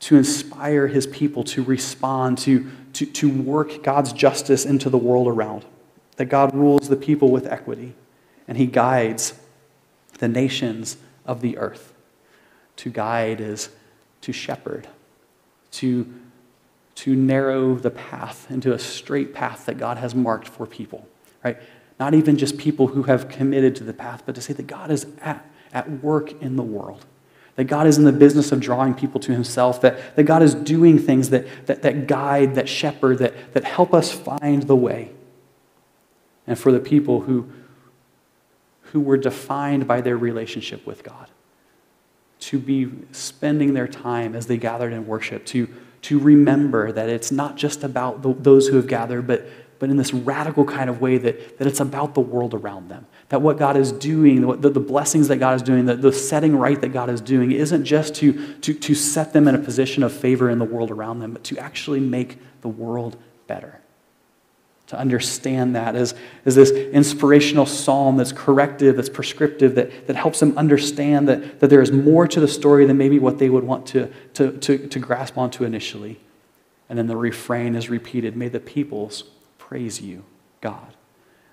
to 0.00 0.16
inspire 0.16 0.86
his 0.86 1.06
people 1.06 1.44
to 1.44 1.62
respond, 1.62 2.38
to, 2.38 2.70
to, 2.92 3.06
to 3.06 3.30
work 3.30 3.82
God's 3.82 4.12
justice 4.12 4.64
into 4.64 4.90
the 4.90 4.98
world 4.98 5.28
around, 5.28 5.64
that 6.18 6.26
God 6.26 6.52
rules 6.52 6.88
the 6.88 6.96
people 6.96 7.30
with 7.30 7.46
equity, 7.46 7.94
and 8.48 8.58
he 8.58 8.66
guides 8.66 9.34
the 10.18 10.26
nations 10.26 10.96
of 11.24 11.40
the 11.42 11.56
earth. 11.56 11.94
To 12.78 12.90
guide 12.90 13.40
is 13.40 13.70
to 14.22 14.32
shepherd, 14.32 14.88
to, 15.72 16.12
to 16.96 17.14
narrow 17.14 17.76
the 17.76 17.90
path 17.90 18.50
into 18.50 18.72
a 18.72 18.80
straight 18.80 19.32
path 19.32 19.66
that 19.66 19.78
God 19.78 19.98
has 19.98 20.12
marked 20.12 20.48
for 20.48 20.66
people. 20.66 21.06
Right? 21.44 21.56
Not 22.00 22.14
even 22.14 22.36
just 22.36 22.58
people 22.58 22.88
who 22.88 23.04
have 23.04 23.28
committed 23.28 23.76
to 23.76 23.84
the 23.84 23.94
path, 23.94 24.24
but 24.26 24.34
to 24.34 24.40
say 24.40 24.52
that 24.54 24.66
God 24.66 24.90
is 24.90 25.06
at, 25.20 25.48
at 25.72 26.02
work 26.02 26.42
in 26.42 26.56
the 26.56 26.64
world. 26.64 27.06
That 27.54 27.64
God 27.64 27.86
is 27.86 27.96
in 27.96 28.02
the 28.02 28.12
business 28.12 28.50
of 28.50 28.58
drawing 28.58 28.94
people 28.94 29.20
to 29.20 29.32
himself, 29.32 29.80
that, 29.82 30.16
that 30.16 30.24
God 30.24 30.42
is 30.42 30.54
doing 30.54 30.98
things 30.98 31.30
that, 31.30 31.46
that, 31.66 31.82
that 31.82 32.08
guide, 32.08 32.56
that 32.56 32.68
shepherd, 32.68 33.18
that, 33.18 33.54
that 33.54 33.62
help 33.62 33.94
us 33.94 34.10
find 34.10 34.64
the 34.64 34.76
way. 34.76 35.12
And 36.48 36.58
for 36.58 36.72
the 36.72 36.80
people 36.80 37.20
who, 37.20 37.46
who 38.80 39.00
were 39.00 39.18
defined 39.18 39.86
by 39.86 40.00
their 40.00 40.16
relationship 40.16 40.84
with 40.86 41.04
God, 41.04 41.30
to 42.40 42.58
be 42.58 42.90
spending 43.12 43.74
their 43.74 43.86
time 43.86 44.34
as 44.34 44.46
they 44.46 44.56
gathered 44.56 44.94
in 44.94 45.06
worship, 45.06 45.44
to, 45.46 45.68
to 46.02 46.18
remember 46.18 46.90
that 46.90 47.10
it's 47.10 47.30
not 47.30 47.56
just 47.56 47.84
about 47.84 48.22
the, 48.22 48.32
those 48.32 48.68
who 48.68 48.76
have 48.76 48.86
gathered, 48.86 49.26
but, 49.26 49.46
but 49.78 49.90
in 49.90 49.98
this 49.98 50.14
radical 50.14 50.64
kind 50.64 50.88
of 50.88 51.02
way 51.02 51.18
that, 51.18 51.58
that 51.58 51.66
it's 51.66 51.80
about 51.80 52.14
the 52.14 52.20
world 52.22 52.54
around 52.54 52.88
them. 52.88 53.06
That 53.28 53.42
what 53.42 53.58
God 53.58 53.76
is 53.76 53.92
doing, 53.92 54.40
the, 54.60 54.70
the 54.70 54.80
blessings 54.80 55.28
that 55.28 55.36
God 55.36 55.56
is 55.56 55.62
doing, 55.62 55.84
the, 55.84 55.96
the 55.96 56.12
setting 56.12 56.56
right 56.56 56.80
that 56.80 56.94
God 56.94 57.10
is 57.10 57.20
doing, 57.20 57.52
isn't 57.52 57.84
just 57.84 58.14
to, 58.16 58.54
to, 58.60 58.72
to 58.72 58.94
set 58.94 59.34
them 59.34 59.46
in 59.48 59.54
a 59.54 59.58
position 59.58 60.02
of 60.02 60.14
favor 60.14 60.48
in 60.48 60.58
the 60.58 60.64
world 60.64 60.90
around 60.90 61.18
them, 61.18 61.32
but 61.34 61.44
to 61.44 61.58
actually 61.58 62.00
make 62.00 62.38
the 62.62 62.68
world 62.68 63.18
better. 63.46 63.82
To 64.88 64.98
understand 64.98 65.76
that 65.76 65.94
as, 65.94 66.14
as 66.46 66.54
this 66.54 66.70
inspirational 66.70 67.66
psalm 67.66 68.16
that's 68.16 68.32
corrective, 68.32 68.96
that's 68.96 69.10
prescriptive, 69.10 69.74
that, 69.74 70.06
that 70.06 70.16
helps 70.16 70.40
them 70.40 70.56
understand 70.56 71.28
that, 71.28 71.60
that 71.60 71.68
there 71.68 71.82
is 71.82 71.92
more 71.92 72.26
to 72.26 72.40
the 72.40 72.48
story 72.48 72.86
than 72.86 72.96
maybe 72.96 73.18
what 73.18 73.38
they 73.38 73.50
would 73.50 73.64
want 73.64 73.86
to, 73.88 74.10
to, 74.34 74.52
to, 74.58 74.88
to 74.88 74.98
grasp 74.98 75.36
onto 75.36 75.64
initially. 75.64 76.18
And 76.88 76.98
then 76.98 77.06
the 77.06 77.16
refrain 77.16 77.74
is 77.74 77.90
repeated 77.90 78.34
May 78.34 78.48
the 78.48 78.60
peoples 78.60 79.24
praise 79.58 80.00
you, 80.00 80.24
God. 80.62 80.94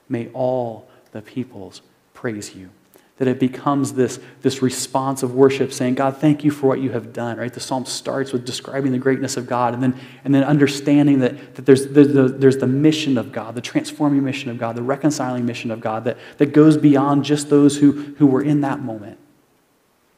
May 0.08 0.30
all 0.30 0.88
the 1.12 1.22
peoples 1.22 1.82
praise 2.14 2.56
you. 2.56 2.70
That 3.18 3.30
it 3.30 3.40
becomes 3.40 3.94
this, 3.94 4.20
this 4.42 4.62
response 4.62 5.24
of 5.24 5.34
worship 5.34 5.72
saying, 5.72 5.96
God, 5.96 6.18
thank 6.18 6.44
you 6.44 6.52
for 6.52 6.68
what 6.68 6.82
you 6.82 6.92
have 6.92 7.14
done, 7.14 7.38
right? 7.38 7.54
The 7.54 7.62
psalm 7.62 7.86
starts 7.86 8.34
with 8.34 8.46
describing 8.46 8.92
the 8.92 8.98
greatness 8.98 9.38
of 9.38 9.48
God 9.48 9.74
and 9.74 9.82
then, 9.82 9.98
and 10.26 10.36
then 10.36 10.44
understanding 10.44 11.20
that, 11.20 11.56
that 11.56 11.66
there's, 11.66 11.88
the, 11.88 12.04
the, 12.04 12.28
there's 12.28 12.58
the 12.58 12.68
mission 12.68 13.18
of 13.18 13.32
God, 13.32 13.56
the 13.56 13.62
transforming 13.62 14.24
mission 14.24 14.50
of 14.50 14.58
God, 14.58 14.76
the 14.76 14.84
reconciling 14.84 15.46
mission 15.46 15.72
of 15.72 15.80
God 15.80 16.04
that, 16.04 16.18
that 16.40 16.48
goes 16.48 16.76
beyond 16.76 17.24
just 17.24 17.50
those 17.50 17.78
who, 17.78 17.92
who 18.18 18.28
were 18.28 18.42
in 18.42 18.60
that 18.62 18.82
moment 18.82 19.18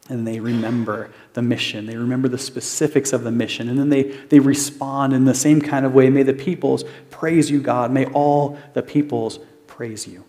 and 0.10 0.26
they 0.26 0.40
remember 0.40 1.12
the 1.34 1.42
mission. 1.42 1.86
They 1.86 1.98
remember 1.98 2.28
the 2.28 2.38
specifics 2.38 3.12
of 3.12 3.24
the 3.24 3.32
mission. 3.32 3.68
And 3.68 3.78
then 3.78 3.90
they, 3.90 4.04
they 4.04 4.40
respond 4.40 5.14
in 5.14 5.26
the 5.26 5.34
same 5.34 5.62
kind 5.62 5.86
of 5.86 5.94
way. 5.94 6.10
May 6.10 6.24
the 6.24 6.34
peoples 6.34 6.86
praise 7.10 7.52
you, 7.52 7.62
God. 7.62 7.92
May 7.92 8.06
all 8.06 8.58
the 8.74 8.82
peoples 8.82 9.40
praise 9.68 10.08
you. 10.08 10.24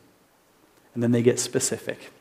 And 0.95 1.03
then 1.03 1.13
they 1.13 1.23
get 1.23 1.39
specific. 1.39 2.13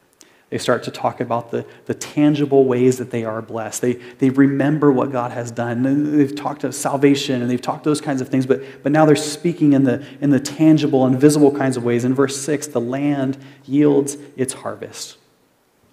They 0.50 0.58
start 0.58 0.84
to 0.84 0.92
talk 0.92 1.20
about 1.20 1.52
the, 1.52 1.66
the 1.88 1.94
tangible 1.94 2.64
ways 2.64 2.98
that 3.00 3.12
they 3.12 3.26
are 3.26 3.42
blessed. 3.42 3.82
They, 3.82 3.94
they 3.94 4.30
remember 4.30 4.92
what 4.92 5.12
God 5.12 5.32
has 5.32 5.52
done. 5.52 6.18
They've 6.18 6.34
talked 6.34 6.64
of 6.64 6.74
salvation 6.74 7.42
and 7.42 7.52
they've 7.52 7.62
talked 7.62 7.84
those 7.84 8.00
kinds 8.00 8.22
of 8.22 8.30
things, 8.30 8.46
but, 8.46 8.62
but 8.82 8.94
now 8.94 9.06
they're 9.06 9.18
speaking 9.18 9.74
in 9.74 9.84
the, 9.84 10.06
in 10.22 10.30
the 10.30 10.40
tangible 10.40 11.06
and 11.06 11.20
visible 11.20 11.52
kinds 11.52 11.76
of 11.76 11.84
ways. 11.84 12.06
In 12.06 12.14
verse 12.14 12.40
6, 12.42 12.68
the 12.68 12.80
land 12.80 13.38
yields 13.66 14.16
its 14.38 14.54
harvest. 14.54 15.18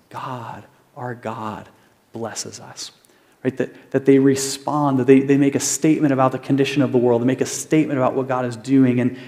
God 0.08 0.64
our 0.96 1.14
God 1.14 1.68
blesses 2.12 2.60
us. 2.60 2.92
Right? 3.42 3.56
That, 3.56 3.90
that 3.90 4.06
they 4.06 4.18
respond, 4.18 4.98
that 5.00 5.06
they, 5.06 5.20
they 5.20 5.36
make 5.36 5.54
a 5.54 5.60
statement 5.60 6.12
about 6.12 6.32
the 6.32 6.38
condition 6.38 6.80
of 6.80 6.92
the 6.92 6.98
world, 6.98 7.20
they 7.20 7.26
make 7.26 7.40
a 7.40 7.46
statement 7.46 7.98
about 7.98 8.14
what 8.14 8.28
God 8.28 8.46
is 8.46 8.56
doing, 8.56 9.00
and, 9.00 9.18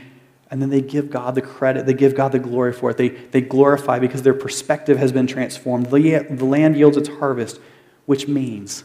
and 0.50 0.62
then 0.62 0.70
they 0.70 0.80
give 0.80 1.10
God 1.10 1.34
the 1.34 1.42
credit, 1.42 1.86
they 1.86 1.94
give 1.94 2.14
God 2.14 2.32
the 2.32 2.38
glory 2.38 2.72
for 2.72 2.90
it. 2.90 2.96
They, 2.96 3.08
they 3.08 3.40
glorify 3.40 3.98
because 3.98 4.22
their 4.22 4.34
perspective 4.34 4.96
has 4.98 5.10
been 5.12 5.26
transformed. 5.26 5.86
The, 5.86 6.26
the 6.30 6.44
land 6.44 6.76
yields 6.76 6.96
its 6.96 7.08
harvest, 7.08 7.60
which 8.06 8.28
means 8.28 8.84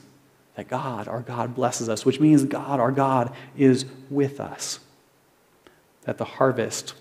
that 0.56 0.68
God, 0.68 1.08
our 1.08 1.22
God, 1.22 1.54
blesses 1.54 1.88
us, 1.88 2.06
which 2.06 2.20
means 2.20 2.44
God, 2.46 2.80
our 2.80 2.92
God, 2.92 3.34
is 3.56 3.86
with 4.10 4.40
us. 4.40 4.80
That 6.04 6.18
the 6.18 6.26
harvest 6.26 6.96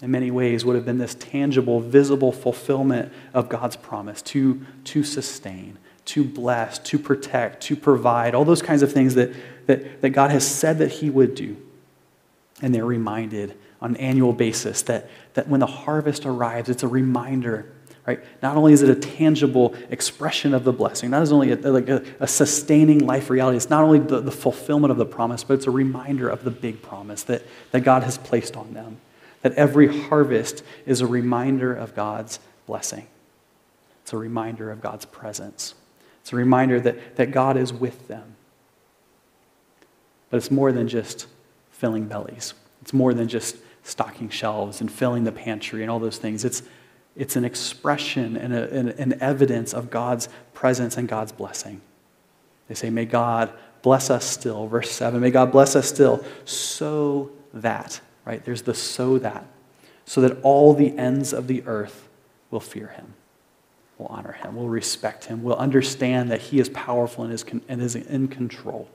in 0.00 0.10
many 0.10 0.30
ways 0.30 0.64
would 0.64 0.76
have 0.76 0.84
been 0.84 0.98
this 0.98 1.14
tangible, 1.14 1.80
visible 1.80 2.32
fulfillment 2.32 3.12
of 3.32 3.48
God's 3.48 3.76
promise 3.76 4.22
to, 4.22 4.64
to 4.84 5.02
sustain, 5.02 5.78
to 6.06 6.24
bless, 6.24 6.78
to 6.80 6.98
protect, 6.98 7.62
to 7.64 7.76
provide, 7.76 8.34
all 8.34 8.44
those 8.44 8.62
kinds 8.62 8.82
of 8.82 8.92
things 8.92 9.14
that, 9.14 9.32
that, 9.66 10.02
that 10.02 10.10
God 10.10 10.30
has 10.30 10.46
said 10.46 10.78
that 10.78 10.92
He 10.92 11.10
would 11.10 11.34
do. 11.34 11.56
And 12.62 12.74
they're 12.74 12.84
reminded 12.84 13.56
on 13.84 13.90
an 13.90 13.96
annual 13.98 14.32
basis 14.32 14.80
that, 14.82 15.10
that 15.34 15.46
when 15.46 15.60
the 15.60 15.66
harvest 15.66 16.24
arrives, 16.24 16.70
it's 16.70 16.82
a 16.82 16.88
reminder, 16.88 17.70
right? 18.06 18.20
Not 18.42 18.56
only 18.56 18.72
is 18.72 18.80
it 18.80 18.88
a 18.88 18.94
tangible 18.94 19.74
expression 19.90 20.54
of 20.54 20.64
the 20.64 20.72
blessing, 20.72 21.10
not 21.10 21.30
only 21.30 21.52
a, 21.52 21.56
like 21.56 21.90
a, 21.90 22.02
a 22.18 22.26
sustaining 22.26 23.00
life 23.00 23.28
reality, 23.28 23.58
it's 23.58 23.68
not 23.68 23.84
only 23.84 23.98
the, 23.98 24.20
the 24.20 24.32
fulfillment 24.32 24.90
of 24.90 24.96
the 24.96 25.04
promise, 25.04 25.44
but 25.44 25.54
it's 25.54 25.66
a 25.66 25.70
reminder 25.70 26.30
of 26.30 26.44
the 26.44 26.50
big 26.50 26.80
promise 26.80 27.24
that, 27.24 27.42
that 27.72 27.80
God 27.80 28.04
has 28.04 28.16
placed 28.16 28.56
on 28.56 28.72
them 28.72 28.96
that 29.42 29.52
every 29.52 30.04
harvest 30.04 30.64
is 30.86 31.02
a 31.02 31.06
reminder 31.06 31.74
of 31.74 31.94
God's 31.94 32.38
blessing. 32.64 33.06
It's 34.00 34.14
a 34.14 34.16
reminder 34.16 34.70
of 34.70 34.80
God's 34.80 35.04
presence. 35.04 35.74
It's 36.22 36.32
a 36.32 36.36
reminder 36.36 36.80
that, 36.80 37.16
that 37.16 37.30
God 37.30 37.58
is 37.58 37.70
with 37.70 38.08
them. 38.08 38.36
But 40.30 40.38
it's 40.38 40.50
more 40.50 40.72
than 40.72 40.88
just 40.88 41.26
filling 41.70 42.06
bellies, 42.06 42.54
it's 42.80 42.94
more 42.94 43.12
than 43.12 43.28
just 43.28 43.58
stocking 43.84 44.28
shelves 44.28 44.80
and 44.80 44.90
filling 44.90 45.22
the 45.22 45.32
pantry 45.32 45.82
and 45.82 45.90
all 45.90 46.00
those 46.00 46.18
things. 46.18 46.44
It's, 46.44 46.62
it's 47.14 47.36
an 47.36 47.44
expression 47.44 48.36
and 48.36 48.52
a, 48.52 48.98
an, 48.98 49.22
evidence 49.22 49.72
of 49.72 49.90
God's 49.90 50.28
presence 50.52 50.96
and 50.96 51.08
God's 51.08 51.30
blessing. 51.30 51.80
They 52.66 52.74
say, 52.74 52.90
May 52.90 53.04
God 53.04 53.52
bless 53.82 54.10
us 54.10 54.24
still. 54.24 54.66
Verse 54.66 54.90
7 54.90 55.20
May 55.20 55.30
God 55.30 55.52
bless 55.52 55.76
us 55.76 55.86
still, 55.86 56.24
so 56.44 57.30
that 57.52 58.00
right? 58.24 58.44
There's 58.44 58.62
the 58.62 58.74
so 58.74 59.18
that, 59.18 59.46
so 60.04 60.20
that 60.20 60.38
all 60.42 60.74
the 60.74 60.96
ends 60.96 61.32
of 61.32 61.46
the 61.46 61.62
earth 61.66 62.08
will 62.50 62.60
fear 62.60 62.88
him, 62.88 63.14
will 63.98 64.06
honor 64.06 64.32
him, 64.32 64.56
will 64.56 64.68
respect 64.68 65.26
him, 65.26 65.42
will 65.42 65.56
understand 65.56 66.30
that 66.30 66.40
he 66.40 66.58
is 66.58 66.68
powerful 66.70 67.24
and 67.24 67.32
is, 67.32 67.44
and 67.68 67.82
is 67.82 67.94
in 67.94 68.28
control. 68.28 68.88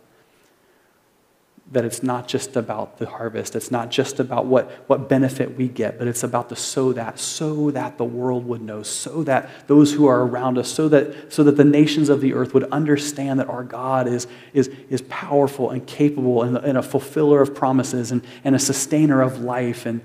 That 1.71 1.85
it's 1.85 2.01
not 2.01 2.27
just 2.27 2.55
about 2.55 2.97
the 2.97 3.05
harvest, 3.05 3.55
it's 3.55 3.69
not 3.69 3.91
just 3.91 4.19
about 4.19 4.47
what, 4.47 4.71
what 4.88 5.07
benefit 5.07 5.55
we 5.55 5.67
get, 5.67 5.99
but 5.99 6.07
it's 6.07 6.23
about 6.23 6.49
the 6.49 6.55
so 6.55 6.93
that, 6.93 7.19
so 7.19 7.69
that 7.69 7.99
the 7.99 8.05
world 8.05 8.47
would 8.47 8.61
know, 8.61 8.81
so 8.81 9.23
that 9.23 9.67
those 9.67 9.93
who 9.93 10.07
are 10.07 10.25
around 10.25 10.57
us, 10.57 10.67
so 10.67 10.89
that, 10.89 11.31
so 11.31 11.43
that 11.43 11.57
the 11.57 11.63
nations 11.63 12.09
of 12.09 12.21
the 12.21 12.33
earth 12.33 12.55
would 12.55 12.63
understand 12.71 13.39
that 13.39 13.47
our 13.49 13.63
God 13.63 14.07
is, 14.07 14.25
is, 14.51 14.71
is 14.89 15.03
powerful 15.09 15.69
and 15.69 15.85
capable 15.85 16.41
and, 16.41 16.57
and 16.57 16.75
a 16.75 16.81
fulfiller 16.81 17.39
of 17.39 17.53
promises 17.53 18.11
and, 18.11 18.25
and 18.43 18.55
a 18.55 18.59
sustainer 18.59 19.21
of 19.21 19.41
life 19.41 19.85
and 19.85 20.01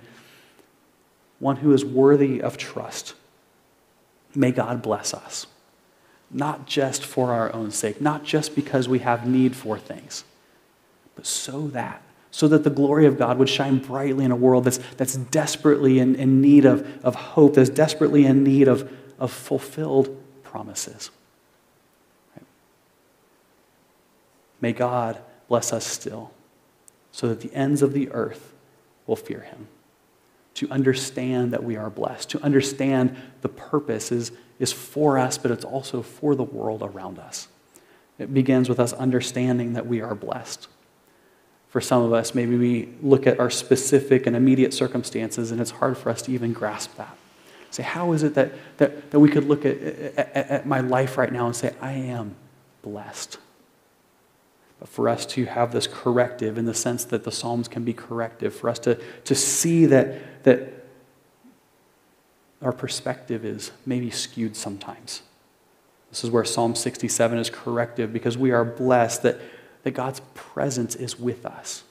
one 1.39 1.57
who 1.57 1.73
is 1.73 1.83
worthy 1.83 2.43
of 2.43 2.59
trust. 2.59 3.15
May 4.35 4.51
God 4.51 4.83
bless 4.83 5.15
us, 5.15 5.47
not 6.31 6.67
just 6.67 7.07
for 7.07 7.33
our 7.33 7.51
own 7.55 7.71
sake, 7.71 8.03
not 8.03 8.23
just 8.23 8.55
because 8.55 8.87
we 8.87 8.99
have 8.99 9.27
need 9.27 9.57
for 9.57 9.79
things 9.79 10.25
but 11.15 11.27
so 11.27 11.69
that, 11.69 12.03
so 12.31 12.49
that 12.49 12.65
the 12.65 12.71
glory 12.71 13.07
of 13.07 13.19
God 13.19 13.39
would 13.39 13.49
shine 13.49 13.79
brightly 13.79 14.25
in 14.25 14.31
a 14.31 14.37
world 14.37 14.65
that's, 14.65 14.79
that's 14.97 15.17
desperately 15.17 15.99
in, 15.99 16.15
in 16.17 16.41
need 16.41 16.65
of, 16.65 17.05
of 17.05 17.15
hope, 17.15 17.55
that's 17.55 17.71
desperately 17.71 18.27
in 18.27 18.43
need 18.43 18.69
of, 18.69 18.93
of 19.19 19.31
fulfilled 19.31 20.21
promises. 20.43 21.11
Right? 22.37 22.47
May 24.61 24.73
God 24.73 25.19
bless 25.49 25.73
us 25.73 25.87
still 25.87 26.33
so 27.13 27.29
that 27.29 27.41
the 27.41 27.55
ends 27.55 27.83
of 27.83 27.93
the 27.93 28.11
earth 28.11 28.53
will 29.07 29.17
fear 29.17 29.41
him. 29.41 29.69
To 30.55 30.71
understand 30.71 31.53
that 31.53 31.65
we 31.65 31.77
are 31.77 31.91
blessed, 31.91 32.31
to 32.31 32.43
understand 32.43 33.17
the 33.41 33.49
purpose 33.49 34.13
is, 34.13 34.33
is 34.59 34.73
for 34.73 35.19
us, 35.19 35.37
but 35.37 35.51
it's 35.51 35.65
also 35.65 36.03
for 36.03 36.35
the 36.35 36.45
world 36.45 36.83
around 36.83 37.19
us. 37.19 37.49
It 38.19 38.33
begins 38.33 38.69
with 38.69 38.79
us 38.79 38.93
understanding 38.93 39.73
that 39.73 39.87
we 39.87 40.01
are 40.01 40.15
blessed. 40.15 40.69
For 41.75 41.81
some 41.81 42.05
of 42.05 42.13
us, 42.13 42.37
maybe 42.37 42.57
we 42.57 42.89
look 43.03 43.27
at 43.27 43.41
our 43.41 43.51
specific 43.51 44.29
and 44.29 44.37
immediate 44.37 44.73
circumstances, 44.73 45.51
and 45.51 45.61
it's 45.61 45.73
hard 45.73 45.99
for 45.99 46.09
us 46.09 46.23
to 46.23 46.31
even 46.31 46.53
grasp 46.53 46.97
that. 46.99 47.17
Say, 47.73 47.83
how 47.83 48.13
is 48.13 48.23
it 48.23 48.35
that, 48.35 48.53
that, 48.77 49.11
that 49.11 49.19
we 49.19 49.29
could 49.29 49.49
look 49.49 49.67
at, 49.67 49.83
at, 49.83 50.37
at 50.37 50.67
my 50.67 50.79
life 50.79 51.19
right 51.19 51.33
now 51.33 51.47
and 51.47 51.57
say, 51.57 51.75
I 51.81 51.91
am 51.95 52.37
blessed? 52.83 53.39
But 54.79 54.89
for 54.89 55.09
us 55.09 55.27
to 55.27 55.47
have 55.47 55.73
this 55.73 55.89
corrective 55.89 56.59
in 56.59 56.65
the 56.65 56.75
sense 56.75 57.03
that 57.07 57.25
the 57.25 57.33
Psalms 57.33 57.67
can 57.67 57.83
be 57.83 57.93
corrective, 57.93 58.55
for 58.55 58.71
us 58.71 58.79
to, 58.79 58.95
to 59.25 59.35
see 59.35 59.85
that, 59.87 60.45
that 60.45 60.87
our 62.63 62.73
perspective 62.73 63.45
is 63.45 63.73
maybe 63.85 64.11
skewed 64.11 64.55
sometimes. 64.55 65.23
This 66.11 66.23
is 66.23 66.31
where 66.31 66.45
Psalm 66.45 66.77
67 66.77 67.37
is 67.37 67.51
corrective 67.51 68.13
because 68.13 68.39
we 68.39 68.53
are 68.53 68.65
blessed 68.65 69.25
that, 69.25 69.41
that 69.85 69.93
God's 69.93 70.21
presence 70.35 70.95
is 70.95 71.19
with 71.19 71.47
us. 71.47 71.85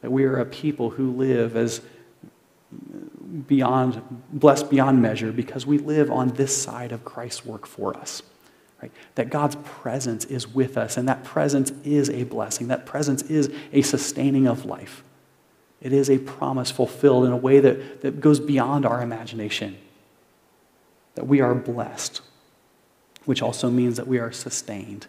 That 0.00 0.10
we 0.10 0.24
are 0.24 0.38
a 0.38 0.46
people 0.46 0.90
who 0.90 1.10
live 1.10 1.56
as 1.56 1.80
beyond, 3.46 4.02
blessed 4.32 4.70
beyond 4.70 5.02
measure 5.02 5.32
because 5.32 5.66
we 5.66 5.78
live 5.78 6.10
on 6.10 6.28
this 6.28 6.56
side 6.56 6.92
of 6.92 7.04
Christ's 7.04 7.44
work 7.44 7.66
for 7.66 7.96
us. 7.96 8.22
Right? 8.80 8.92
That 9.14 9.30
God's 9.30 9.56
presence 9.64 10.26
is 10.26 10.46
with 10.46 10.76
us, 10.76 10.98
and 10.98 11.08
that 11.08 11.24
presence 11.24 11.72
is 11.82 12.10
a 12.10 12.24
blessing. 12.24 12.68
That 12.68 12.86
presence 12.86 13.22
is 13.22 13.50
a 13.72 13.82
sustaining 13.82 14.46
of 14.46 14.66
life. 14.66 15.02
It 15.80 15.92
is 15.92 16.10
a 16.10 16.18
promise 16.18 16.70
fulfilled 16.70 17.24
in 17.24 17.32
a 17.32 17.36
way 17.36 17.60
that, 17.60 18.02
that 18.02 18.20
goes 18.20 18.38
beyond 18.38 18.84
our 18.84 19.02
imagination. 19.02 19.78
That 21.14 21.26
we 21.26 21.40
are 21.40 21.54
blessed 21.54 22.20
which 23.26 23.42
also 23.42 23.68
means 23.68 23.96
that 23.98 24.08
we 24.08 24.18
are 24.18 24.32
sustained. 24.32 25.06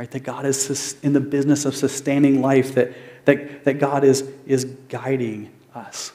Right? 0.00 0.10
That 0.12 0.20
God 0.20 0.46
is 0.46 0.96
in 1.02 1.12
the 1.12 1.20
business 1.20 1.66
of 1.66 1.76
sustaining 1.76 2.40
life, 2.40 2.74
that, 2.74 2.94
that, 3.26 3.64
that 3.64 3.74
God 3.74 4.02
is, 4.02 4.26
is 4.46 4.64
guiding 4.88 5.52
us. 5.74 6.12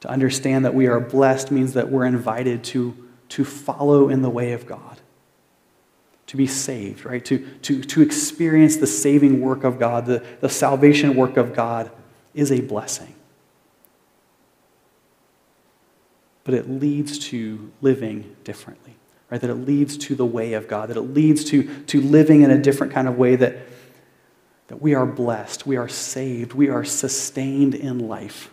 To 0.00 0.10
understand 0.10 0.66
that 0.66 0.74
we 0.74 0.86
are 0.86 1.00
blessed 1.00 1.50
means 1.50 1.72
that 1.72 1.90
we're 1.90 2.04
invited 2.04 2.62
to, 2.64 3.08
to 3.30 3.46
follow 3.46 4.10
in 4.10 4.20
the 4.20 4.28
way 4.28 4.52
of 4.52 4.66
God, 4.66 5.00
to 6.26 6.36
be 6.36 6.46
saved, 6.46 7.06
right? 7.06 7.24
To, 7.24 7.38
to, 7.62 7.82
to 7.84 8.02
experience 8.02 8.76
the 8.76 8.86
saving 8.86 9.40
work 9.40 9.64
of 9.64 9.78
God, 9.78 10.04
the, 10.04 10.22
the 10.42 10.50
salvation 10.50 11.16
work 11.16 11.38
of 11.38 11.54
God 11.54 11.90
is 12.34 12.52
a 12.52 12.60
blessing. 12.60 13.14
But 16.44 16.52
it 16.52 16.68
leads 16.68 17.18
to 17.30 17.72
living 17.80 18.36
differently 18.44 18.96
right? 19.32 19.40
That 19.40 19.48
it 19.48 19.54
leads 19.54 19.96
to 19.96 20.14
the 20.14 20.26
way 20.26 20.52
of 20.52 20.68
God, 20.68 20.90
that 20.90 20.98
it 20.98 21.00
leads 21.00 21.42
to, 21.46 21.62
to 21.84 22.02
living 22.02 22.42
in 22.42 22.50
a 22.50 22.58
different 22.58 22.92
kind 22.92 23.08
of 23.08 23.16
way, 23.16 23.34
that, 23.36 23.56
that 24.68 24.82
we 24.82 24.92
are 24.94 25.06
blessed, 25.06 25.66
we 25.66 25.78
are 25.78 25.88
saved, 25.88 26.52
we 26.52 26.68
are 26.68 26.84
sustained 26.84 27.74
in 27.74 27.98
life 27.98 28.50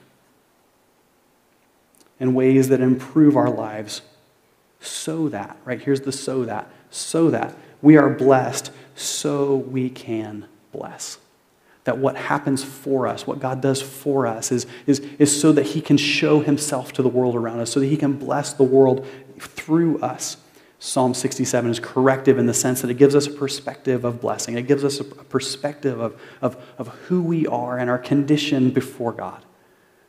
in 2.17 2.33
ways 2.33 2.69
that 2.69 2.79
improve 2.79 3.35
our 3.35 3.49
lives 3.49 4.03
so 4.79 5.27
that, 5.27 5.57
right? 5.65 5.81
Here's 5.81 5.99
the 6.01 6.13
so 6.13 6.45
that, 6.45 6.69
so 6.89 7.29
that 7.29 7.57
we 7.81 7.97
are 7.97 8.09
blessed 8.09 8.71
so 8.95 9.57
we 9.57 9.89
can 9.89 10.45
bless. 10.71 11.17
That 11.83 11.97
what 11.97 12.15
happens 12.15 12.63
for 12.63 13.05
us, 13.05 13.27
what 13.27 13.41
God 13.41 13.59
does 13.59 13.81
for 13.81 14.25
us, 14.25 14.49
is, 14.49 14.65
is, 14.87 14.99
is 15.19 15.41
so 15.41 15.51
that 15.51 15.67
He 15.67 15.81
can 15.81 15.97
show 15.97 16.39
Himself 16.39 16.93
to 16.93 17.01
the 17.01 17.09
world 17.09 17.35
around 17.35 17.59
us, 17.59 17.69
so 17.69 17.81
that 17.81 17.87
He 17.87 17.97
can 17.97 18.13
bless 18.13 18.53
the 18.53 18.63
world 18.63 19.05
through 19.39 19.99
us. 19.99 20.37
Psalm 20.81 21.13
67 21.13 21.69
is 21.69 21.79
corrective 21.79 22.37
in 22.37 22.45
the 22.45 22.53
sense 22.53 22.81
that 22.81 22.89
it 22.89 22.95
gives 22.95 23.13
us 23.13 23.27
a 23.27 23.31
perspective 23.31 24.05
of 24.05 24.21
blessing. 24.21 24.57
It 24.57 24.65
gives 24.65 24.85
us 24.85 25.01
a 25.01 25.03
perspective 25.03 25.99
of, 25.99 26.19
of, 26.41 26.55
of 26.77 26.87
who 26.87 27.21
we 27.21 27.45
are 27.47 27.77
and 27.77 27.89
our 27.89 27.97
condition 27.97 28.71
before 28.71 29.11
God. 29.11 29.43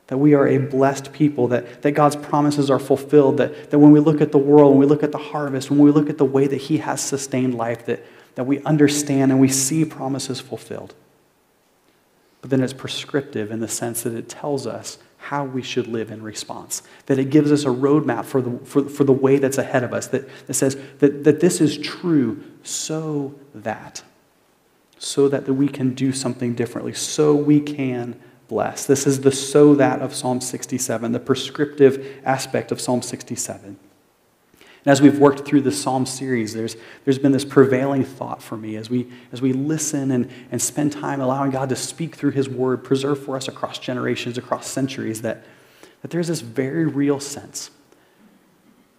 That 0.06 0.18
we 0.18 0.35
are 0.35 0.46
a 0.46 0.59
blessed 0.59 1.12
people, 1.12 1.48
that, 1.48 1.83
that 1.83 1.92
God's 1.92 2.14
promises 2.14 2.70
are 2.70 2.78
fulfilled, 2.78 3.38
that, 3.38 3.70
that 3.70 3.80
when 3.80 3.90
we 3.90 3.98
look 3.98 4.20
at 4.20 4.30
the 4.30 4.38
world, 4.38 4.70
when 4.70 4.78
we 4.78 4.87
look 4.87 5.02
at 5.02 5.11
the 5.11 5.18
harvest, 5.18 5.70
when 5.70 5.80
we 5.80 5.90
look 5.90 6.09
at 6.09 6.18
the 6.18 6.24
way 6.24 6.46
that 6.46 6.56
He 6.56 6.78
has 6.78 7.00
sustained 7.00 7.56
life, 7.56 7.85
that, 7.87 8.04
that 8.37 8.44
we 8.44 8.62
understand 8.62 9.33
and 9.33 9.40
we 9.40 9.48
see 9.48 9.85
promises 9.85 10.38
fulfilled. 10.38 10.94
But 12.42 12.50
then 12.50 12.62
it's 12.62 12.72
prescriptive 12.72 13.50
in 13.50 13.59
the 13.59 13.68
sense 13.68 14.02
that 14.02 14.14
it 14.14 14.28
tells 14.28 14.68
us 14.68 14.98
how 15.20 15.44
we 15.44 15.62
should 15.62 15.87
live 15.87 16.11
in 16.11 16.22
response. 16.22 16.83
That 17.06 17.18
it 17.18 17.30
gives 17.30 17.52
us 17.52 17.64
a 17.64 17.68
roadmap 17.68 18.24
for 18.24 18.40
the, 18.40 18.59
for, 18.64 18.88
for 18.88 19.04
the 19.04 19.12
way 19.12 19.38
that's 19.38 19.59
ahead 19.59 19.85
of 19.85 19.92
us, 19.92 20.09
that, 20.09 20.28
that 20.46 20.54
says 20.54 20.76
that, 20.98 21.24
that 21.24 21.40
this 21.40 21.61
is 21.61 21.76
true 21.78 22.42
so 22.62 23.35
that, 23.54 24.02
so 24.98 25.28
that, 25.28 25.46
that 25.46 25.54
we 25.54 25.68
can 25.68 25.94
do 25.94 26.12
something 26.12 26.54
differently, 26.54 26.94
so 26.94 27.35
we 27.35 27.61
can 27.61 28.20
bless. 28.48 28.87
This 28.87 29.06
is 29.06 29.20
the 29.20 29.30
so 29.30 29.74
that 29.74 30.00
of 30.00 30.14
Psalm 30.14 30.40
67, 30.40 31.12
the 31.12 31.20
prescriptive 31.20 32.20
aspect 32.24 32.72
of 32.72 32.80
Psalm 32.80 33.02
67. 33.02 33.78
And 34.85 34.93
as 34.93 35.03
we've 35.03 35.19
worked 35.19 35.47
through 35.47 35.61
the 35.61 35.73
Psalm 35.73 36.07
series, 36.07 36.55
there's, 36.55 36.77
there's 37.05 37.19
been 37.19 37.33
this 37.33 37.45
prevailing 37.45 38.05
thought 38.05 38.43
for 38.43 38.57
me 38.57 38.77
as 38.77 38.88
we, 38.88 39.11
as 39.31 39.43
we 39.43 39.53
listen 39.53 40.11
and, 40.11 40.31
and 40.51 40.61
spend 40.61 40.93
time 40.93 41.21
allowing 41.21 41.51
God 41.51 41.69
to 41.69 41.77
speak 41.77 42.16
through 42.16 42.31
His 42.31 42.49
Word, 42.49 42.83
preserve 42.83 43.23
for 43.23 43.37
us 43.37 43.47
across 43.47 43.79
generations, 43.79 44.38
across 44.38 44.66
centuries, 44.66 45.21
that, 45.21 45.45
that 46.01 46.11
there's 46.11 46.29
this 46.29 46.40
very 46.40 46.87
real 46.87 47.21
sense 47.21 47.71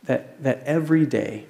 that, 0.03 0.41
that 0.43 0.61
every 0.65 1.05
day, 1.05 1.47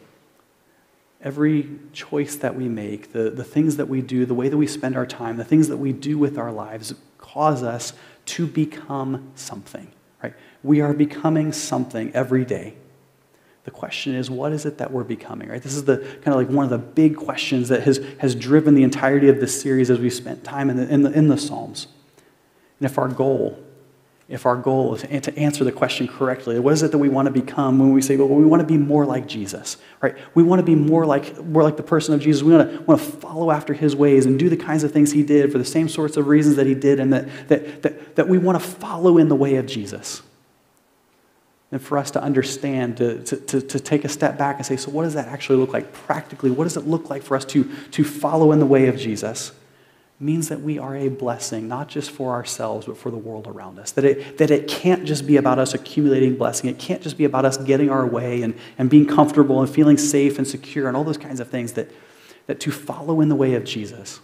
every 1.22 1.70
choice 1.92 2.38
that 2.38 2.56
we 2.56 2.70
make, 2.70 3.12
the, 3.12 3.30
the 3.30 3.44
things 3.44 3.76
that 3.76 3.90
we 3.90 4.02
do, 4.02 4.26
the 4.26 4.34
way 4.34 4.48
that 4.48 4.58
we 4.58 4.68
spend 4.68 4.96
our 4.96 5.06
time, 5.06 5.36
the 5.36 5.44
things 5.44 5.68
that 5.68 5.78
we 5.78 5.92
do 5.92 6.18
with 6.18 6.38
our 6.38 6.54
lives 6.54 6.94
cause 7.18 7.64
us 7.64 7.92
to 8.26 8.48
become 8.48 9.32
something, 9.36 9.92
right? 10.24 10.34
We 10.64 10.80
are 10.80 10.94
becoming 10.94 11.52
something 11.52 12.12
every 12.14 12.46
day. 12.46 12.76
The 13.64 13.72
question 13.72 14.16
is, 14.16 14.30
what 14.30 14.54
is 14.54 14.66
it 14.66 14.80
that 14.80 14.92
we're 14.92 15.04
becoming, 15.04 15.50
right? 15.50 15.62
This 15.62 15.76
is 15.76 15.86
the 15.86 15.98
kind 15.98 16.30
of 16.30 16.36
like 16.36 16.50
one 16.50 16.66
of 16.66 16.72
the 16.72 16.80
big 16.80 17.16
questions 17.16 17.70
that 17.70 17.84
has, 17.84 18.00
has 18.18 18.34
driven 18.34 18.74
the 18.74 18.84
entirety 18.84 19.30
of 19.30 19.40
this 19.40 19.60
series 19.62 19.92
as 19.92 20.00
we've 20.00 20.14
spent 20.14 20.44
time 20.44 20.70
in 20.70 20.78
the, 20.78 20.90
in 20.92 21.04
the, 21.04 21.12
in 21.12 21.28
the 21.28 21.38
Psalms. 21.38 21.88
And 22.80 22.90
if 22.90 22.98
our 22.98 23.08
goal, 23.08 23.64
if 24.28 24.48
our 24.48 24.56
goal 24.56 24.96
is 24.96 25.22
to 25.22 25.38
answer 25.38 25.64
the 25.64 25.72
question 25.72 26.08
correctly, 26.08 26.58
what 26.58 26.74
is 26.74 26.82
it 26.82 26.92
that 26.92 26.98
we 26.98 27.08
want 27.08 27.28
to 27.28 27.32
become 27.32 27.78
when 27.78 27.94
we 27.94 28.02
say, 28.02 28.18
well, 28.18 28.28
we 28.28 28.46
want 28.46 28.62
to 28.62 28.66
be 28.68 28.78
more 28.78 29.06
like 29.06 29.28
Jesus, 29.28 29.78
right? 30.02 30.18
We 30.34 30.42
want 30.42 30.60
to 30.60 30.66
be 30.66 30.74
more 30.74 31.06
like, 31.06 31.38
more 31.46 31.62
like 31.62 31.78
the 31.78 31.84
person 31.84 32.16
of 32.16 32.22
Jesus. 32.22 32.42
We 32.42 32.56
want 32.56 32.72
to, 32.72 32.82
want 32.82 33.00
to 33.00 33.06
follow 33.06 33.52
after 33.52 33.76
his 33.76 33.96
ways 33.96 34.26
and 34.26 34.40
do 34.40 34.50
the 34.50 34.58
kinds 34.58 34.84
of 34.84 34.92
things 34.92 35.12
he 35.12 35.22
did 35.22 35.52
for 35.52 35.60
the 35.60 35.66
same 35.66 35.88
sorts 35.88 36.18
of 36.18 36.26
reasons 36.26 36.56
that 36.56 36.66
he 36.66 36.74
did, 36.74 37.00
and 37.00 37.14
that, 37.14 37.50
that, 37.50 37.84
that, 37.84 38.16
that 38.16 38.28
we 38.28 38.40
want 38.40 38.60
to 38.60 38.68
follow 38.68 39.20
in 39.20 39.28
the 39.28 39.36
way 39.36 39.58
of 39.58 39.68
Jesus 39.68 40.24
and 41.72 41.82
for 41.82 41.98
us 41.98 42.12
to 42.12 42.22
understand, 42.22 42.98
to, 42.98 43.24
to, 43.24 43.62
to 43.62 43.80
take 43.80 44.04
a 44.04 44.10
step 44.10 44.38
back 44.38 44.58
and 44.58 44.66
say, 44.66 44.76
so 44.76 44.92
what 44.92 45.04
does 45.04 45.14
that 45.14 45.28
actually 45.28 45.58
look 45.58 45.72
like 45.72 45.94
practically? 45.94 46.52
What 46.52 46.66
does 46.66 46.76
it 46.76 46.86
look 46.86 47.10
like 47.10 47.24
for 47.24 47.38
us 47.38 47.46
to, 47.46 47.64
to 47.92 48.04
follow 48.04 48.52
in 48.52 48.60
the 48.60 48.66
way 48.66 48.88
of 48.88 48.98
Jesus? 48.98 49.54
Means 50.20 50.50
that 50.50 50.62
we 50.62 50.78
are 50.78 50.96
a 50.96 51.08
blessing, 51.08 51.68
not 51.68 51.88
just 51.88 52.12
for 52.12 52.34
ourselves, 52.34 52.86
but 52.86 52.98
for 52.98 53.10
the 53.10 53.18
world 53.18 53.48
around 53.48 53.80
us. 53.80 53.92
That 53.94 54.04
it, 54.04 54.38
that 54.38 54.52
it 54.52 54.68
can't 54.68 55.06
just 55.06 55.26
be 55.26 55.38
about 55.38 55.58
us 55.60 55.74
accumulating 55.74 56.36
blessing. 56.36 56.70
It 56.70 56.78
can't 56.78 57.02
just 57.02 57.18
be 57.18 57.24
about 57.24 57.46
us 57.46 57.58
getting 57.58 57.90
our 57.90 58.06
way 58.06 58.44
and, 58.44 58.54
and 58.78 58.90
being 58.90 59.08
comfortable 59.08 59.62
and 59.62 59.70
feeling 59.70 59.98
safe 59.98 60.38
and 60.38 60.48
secure 60.48 60.88
and 60.88 60.96
all 60.96 61.04
those 61.04 61.18
kinds 61.18 61.40
of 61.40 61.50
things. 61.50 61.74
That, 61.74 61.90
that 62.48 62.60
to 62.60 62.72
follow 62.72 63.22
in 63.22 63.30
the 63.30 63.36
way 63.36 63.56
of 63.56 63.64
Jesus, 63.64 64.20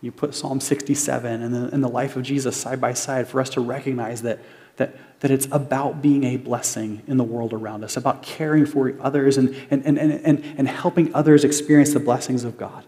you 0.00 0.10
put 0.10 0.34
Psalm 0.34 0.58
67 0.58 1.42
and 1.42 1.54
the, 1.54 1.72
and 1.72 1.84
the 1.84 1.88
life 1.88 2.16
of 2.16 2.22
Jesus 2.22 2.56
side 2.56 2.80
by 2.80 2.94
side 2.94 3.28
for 3.28 3.40
us 3.40 3.50
to 3.50 3.60
recognize 3.60 4.22
that 4.22 4.40
that, 4.76 4.96
that 5.20 5.30
it's 5.30 5.46
about 5.52 6.02
being 6.02 6.24
a 6.24 6.36
blessing 6.36 7.02
in 7.06 7.16
the 7.16 7.24
world 7.24 7.52
around 7.52 7.84
us, 7.84 7.96
about 7.96 8.22
caring 8.22 8.66
for 8.66 8.94
others 9.00 9.36
and, 9.36 9.54
and, 9.70 9.84
and, 9.84 9.98
and, 9.98 10.44
and 10.58 10.68
helping 10.68 11.14
others 11.14 11.44
experience 11.44 11.92
the 11.92 12.00
blessings 12.00 12.44
of 12.44 12.56
God. 12.56 12.84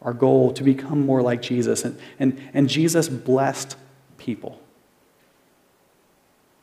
Our 0.00 0.12
goal 0.12 0.52
to 0.54 0.64
become 0.64 1.04
more 1.06 1.22
like 1.22 1.42
Jesus. 1.42 1.84
And, 1.84 1.98
and, 2.18 2.40
and 2.52 2.68
Jesus 2.68 3.08
blessed 3.08 3.76
people. 4.18 4.60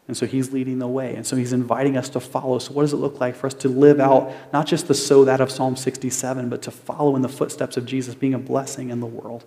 And 0.07 0.17
so 0.17 0.25
he's 0.25 0.51
leading 0.51 0.79
the 0.79 0.87
way. 0.87 1.15
And 1.15 1.25
so 1.25 1.35
he's 1.35 1.53
inviting 1.53 1.95
us 1.95 2.09
to 2.09 2.19
follow. 2.19 2.57
So, 2.57 2.73
what 2.73 2.81
does 2.81 2.93
it 2.93 2.97
look 2.97 3.19
like 3.19 3.35
for 3.35 3.45
us 3.45 3.53
to 3.53 3.69
live 3.69 3.99
out 3.99 4.33
not 4.51 4.65
just 4.65 4.87
the 4.87 4.95
so 4.95 5.23
that 5.25 5.39
of 5.39 5.51
Psalm 5.51 5.75
67, 5.75 6.49
but 6.49 6.63
to 6.63 6.71
follow 6.71 7.15
in 7.15 7.21
the 7.21 7.29
footsteps 7.29 7.77
of 7.77 7.85
Jesus, 7.85 8.15
being 8.15 8.33
a 8.33 8.39
blessing 8.39 8.89
in 8.89 9.01
the 9.01 9.05
world? 9.05 9.45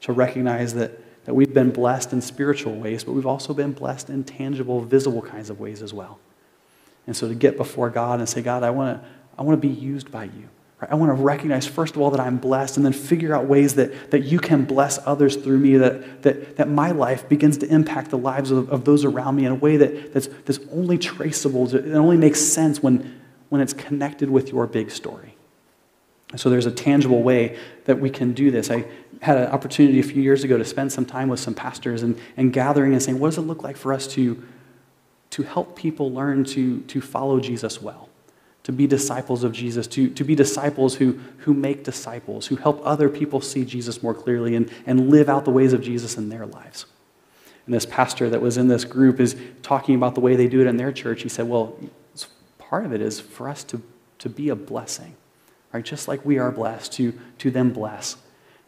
To 0.00 0.12
recognize 0.12 0.74
that 0.74 1.00
that 1.26 1.34
we've 1.34 1.52
been 1.52 1.70
blessed 1.70 2.12
in 2.12 2.20
spiritual 2.22 2.74
ways, 2.74 3.04
but 3.04 3.12
we've 3.12 3.26
also 3.26 3.52
been 3.52 3.72
blessed 3.72 4.08
in 4.10 4.24
tangible, 4.24 4.80
visible 4.80 5.22
kinds 5.22 5.50
of 5.50 5.60
ways 5.60 5.82
as 5.82 5.92
well. 5.92 6.18
And 7.06 7.16
so 7.16 7.28
to 7.28 7.34
get 7.34 7.56
before 7.56 7.90
God 7.90 8.18
and 8.18 8.28
say, 8.28 8.42
God, 8.42 8.62
I 8.62 8.70
want 8.70 9.00
to 9.00 9.08
I 9.38 9.42
want 9.42 9.60
to 9.60 9.68
be 9.68 9.72
used 9.72 10.10
by 10.10 10.24
you. 10.24 10.48
Right? 10.80 10.90
I 10.90 10.94
want 10.94 11.10
to 11.16 11.22
recognize, 11.22 11.66
first 11.66 11.94
of 11.94 12.00
all, 12.00 12.10
that 12.10 12.20
I'm 12.20 12.38
blessed, 12.38 12.76
and 12.76 12.86
then 12.86 12.92
figure 12.92 13.34
out 13.34 13.46
ways 13.46 13.74
that, 13.74 14.10
that 14.10 14.24
you 14.24 14.38
can 14.38 14.64
bless 14.64 14.98
others 15.06 15.36
through 15.36 15.58
me, 15.58 15.76
that, 15.76 16.22
that, 16.22 16.56
that 16.56 16.68
my 16.68 16.90
life 16.90 17.28
begins 17.28 17.58
to 17.58 17.66
impact 17.66 18.10
the 18.10 18.18
lives 18.18 18.50
of, 18.50 18.70
of 18.70 18.84
those 18.84 19.04
around 19.04 19.36
me 19.36 19.44
in 19.44 19.52
a 19.52 19.56
way 19.56 19.76
that, 19.76 20.12
that's, 20.12 20.28
that's 20.44 20.60
only 20.72 20.98
traceable. 20.98 21.72
It 21.74 21.92
only 21.94 22.16
makes 22.16 22.40
sense 22.40 22.82
when, 22.82 23.20
when 23.48 23.60
it's 23.60 23.72
connected 23.72 24.30
with 24.30 24.50
your 24.50 24.66
big 24.66 24.90
story. 24.90 25.34
And 26.30 26.40
so 26.40 26.50
there's 26.50 26.66
a 26.66 26.72
tangible 26.72 27.22
way 27.22 27.56
that 27.84 28.00
we 28.00 28.10
can 28.10 28.32
do 28.32 28.50
this. 28.50 28.70
I 28.70 28.84
had 29.22 29.38
an 29.38 29.48
opportunity 29.48 30.00
a 30.00 30.02
few 30.02 30.22
years 30.22 30.44
ago 30.44 30.58
to 30.58 30.64
spend 30.64 30.92
some 30.92 31.06
time 31.06 31.28
with 31.28 31.40
some 31.40 31.54
pastors 31.54 32.02
and, 32.02 32.18
and 32.36 32.52
gathering 32.52 32.92
and 32.92 33.02
saying, 33.02 33.18
what 33.18 33.28
does 33.28 33.38
it 33.38 33.42
look 33.42 33.62
like 33.62 33.76
for 33.76 33.92
us 33.92 34.06
to, 34.08 34.42
to 35.30 35.42
help 35.42 35.76
people 35.76 36.12
learn 36.12 36.44
to, 36.44 36.80
to 36.82 37.00
follow 37.00 37.40
Jesus 37.40 37.80
well? 37.80 38.08
to 38.66 38.72
be 38.72 38.88
disciples 38.88 39.44
of 39.44 39.52
Jesus, 39.52 39.86
to, 39.86 40.10
to 40.10 40.24
be 40.24 40.34
disciples 40.34 40.96
who, 40.96 41.20
who 41.36 41.54
make 41.54 41.84
disciples, 41.84 42.48
who 42.48 42.56
help 42.56 42.84
other 42.84 43.08
people 43.08 43.40
see 43.40 43.64
Jesus 43.64 44.02
more 44.02 44.12
clearly 44.12 44.56
and, 44.56 44.68
and 44.86 45.08
live 45.08 45.28
out 45.28 45.44
the 45.44 45.52
ways 45.52 45.72
of 45.72 45.80
Jesus 45.80 46.16
in 46.16 46.30
their 46.30 46.46
lives. 46.46 46.84
And 47.64 47.72
this 47.72 47.86
pastor 47.86 48.28
that 48.28 48.42
was 48.42 48.56
in 48.56 48.66
this 48.66 48.84
group 48.84 49.20
is 49.20 49.36
talking 49.62 49.94
about 49.94 50.16
the 50.16 50.20
way 50.20 50.34
they 50.34 50.48
do 50.48 50.60
it 50.60 50.66
in 50.66 50.78
their 50.78 50.90
church. 50.90 51.22
He 51.22 51.28
said, 51.28 51.48
Well, 51.48 51.78
part 52.58 52.84
of 52.84 52.92
it 52.92 53.00
is 53.00 53.20
for 53.20 53.48
us 53.48 53.62
to, 53.62 53.80
to 54.18 54.28
be 54.28 54.48
a 54.48 54.56
blessing, 54.56 55.14
right? 55.72 55.84
Just 55.84 56.08
like 56.08 56.24
we 56.24 56.38
are 56.38 56.50
blessed, 56.50 56.92
to, 56.94 57.16
to 57.38 57.52
them 57.52 57.72
bless. 57.72 58.16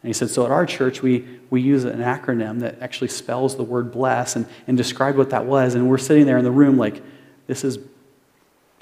And 0.01 0.09
he 0.09 0.13
said, 0.13 0.29
So 0.29 0.45
at 0.45 0.51
our 0.51 0.65
church, 0.65 1.01
we, 1.01 1.25
we 1.49 1.61
use 1.61 1.83
an 1.83 1.99
acronym 1.99 2.59
that 2.59 2.81
actually 2.81 3.09
spells 3.09 3.55
the 3.55 3.63
word 3.63 3.91
bless 3.91 4.35
and, 4.35 4.45
and 4.67 4.77
described 4.77 5.17
what 5.17 5.31
that 5.31 5.45
was. 5.45 5.75
And 5.75 5.89
we're 5.89 5.97
sitting 5.97 6.25
there 6.25 6.37
in 6.37 6.43
the 6.43 6.51
room 6.51 6.77
like, 6.77 7.01
This 7.47 7.63
is 7.63 7.79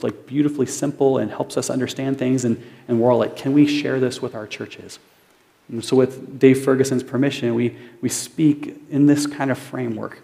like 0.01 0.27
beautifully 0.27 0.65
simple 0.65 1.17
and 1.17 1.31
helps 1.31 1.57
us 1.57 1.69
understand 1.69 2.19
things. 2.19 2.45
And, 2.45 2.61
and 2.87 2.99
we're 2.99 3.11
all 3.11 3.17
like, 3.17 3.35
can 3.35 3.53
we 3.53 3.65
share 3.65 3.99
this 3.99 4.21
with 4.21 4.35
our 4.35 4.47
churches? 4.47 4.99
And 5.69 5.83
so, 5.83 5.97
with 5.97 6.39
Dave 6.39 6.63
Ferguson's 6.63 7.03
permission, 7.03 7.53
we, 7.53 7.75
we 8.01 8.09
speak 8.09 8.81
in 8.89 9.05
this 9.05 9.27
kind 9.27 9.51
of 9.51 9.57
framework. 9.57 10.21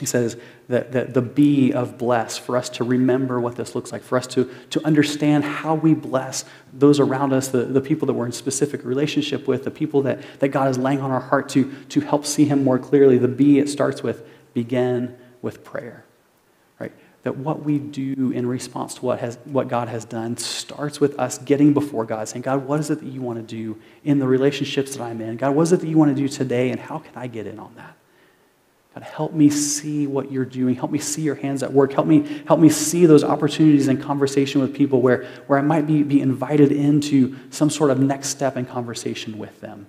He 0.00 0.06
says 0.06 0.36
that, 0.68 0.92
that 0.92 1.14
the 1.14 1.22
B 1.22 1.72
of 1.72 1.98
bless, 1.98 2.38
for 2.38 2.56
us 2.56 2.68
to 2.70 2.84
remember 2.84 3.38
what 3.38 3.56
this 3.56 3.74
looks 3.74 3.92
like, 3.92 4.02
for 4.02 4.18
us 4.18 4.26
to, 4.28 4.50
to 4.70 4.84
understand 4.84 5.44
how 5.44 5.74
we 5.74 5.94
bless 5.94 6.44
those 6.72 6.98
around 6.98 7.32
us, 7.32 7.48
the, 7.48 7.64
the 7.64 7.80
people 7.80 8.06
that 8.06 8.14
we're 8.14 8.26
in 8.26 8.32
specific 8.32 8.84
relationship 8.84 9.46
with, 9.46 9.64
the 9.64 9.70
people 9.70 10.02
that, 10.02 10.20
that 10.40 10.48
God 10.48 10.68
is 10.70 10.78
laying 10.78 11.00
on 11.00 11.10
our 11.10 11.20
heart 11.20 11.48
to, 11.50 11.70
to 11.90 12.00
help 12.00 12.26
see 12.26 12.46
Him 12.46 12.64
more 12.64 12.78
clearly. 12.78 13.18
The 13.18 13.28
B, 13.28 13.58
it 13.58 13.68
starts 13.68 14.02
with 14.02 14.26
begin 14.54 15.16
with 15.42 15.62
prayer 15.62 16.04
Right? 16.78 16.92
that 17.22 17.36
what 17.36 17.62
we 17.62 17.78
do 17.78 18.32
in 18.34 18.46
response 18.46 18.94
to 18.94 19.04
what, 19.04 19.20
has, 19.20 19.38
what 19.44 19.68
God 19.68 19.88
has 19.88 20.06
done 20.06 20.38
starts 20.38 21.00
with 21.00 21.18
us 21.18 21.36
getting 21.38 21.74
before 21.74 22.06
God, 22.06 22.26
saying, 22.28 22.42
God, 22.42 22.66
what 22.66 22.80
is 22.80 22.90
it 22.90 23.00
that 23.00 23.06
you 23.06 23.20
want 23.20 23.38
to 23.38 23.42
do 23.42 23.78
in 24.02 24.18
the 24.18 24.26
relationships 24.26 24.96
that 24.96 25.02
I'm 25.02 25.20
in? 25.20 25.36
God, 25.36 25.54
what 25.54 25.62
is 25.62 25.72
it 25.72 25.80
that 25.80 25.86
you 25.86 25.98
want 25.98 26.16
to 26.16 26.20
do 26.20 26.28
today, 26.28 26.70
and 26.70 26.80
how 26.80 26.98
can 26.98 27.12
I 27.14 27.26
get 27.26 27.46
in 27.46 27.58
on 27.58 27.74
that? 27.76 27.94
God, 28.94 29.04
help 29.04 29.32
me 29.32 29.50
see 29.50 30.06
what 30.06 30.32
you're 30.32 30.44
doing. 30.44 30.74
Help 30.74 30.90
me 30.90 30.98
see 30.98 31.22
your 31.22 31.36
hands 31.36 31.62
at 31.62 31.72
work. 31.72 31.92
Help 31.92 32.06
me, 32.06 32.42
help 32.46 32.58
me 32.58 32.68
see 32.68 33.06
those 33.06 33.22
opportunities 33.22 33.86
in 33.86 34.00
conversation 34.02 34.60
with 34.60 34.74
people 34.74 35.00
where, 35.00 35.26
where 35.46 35.58
I 35.58 35.62
might 35.62 35.86
be, 35.86 36.02
be 36.02 36.20
invited 36.20 36.72
into 36.72 37.36
some 37.50 37.70
sort 37.70 37.90
of 37.90 38.00
next 38.00 38.28
step 38.28 38.56
in 38.56 38.66
conversation 38.66 39.38
with 39.38 39.60
them 39.60 39.86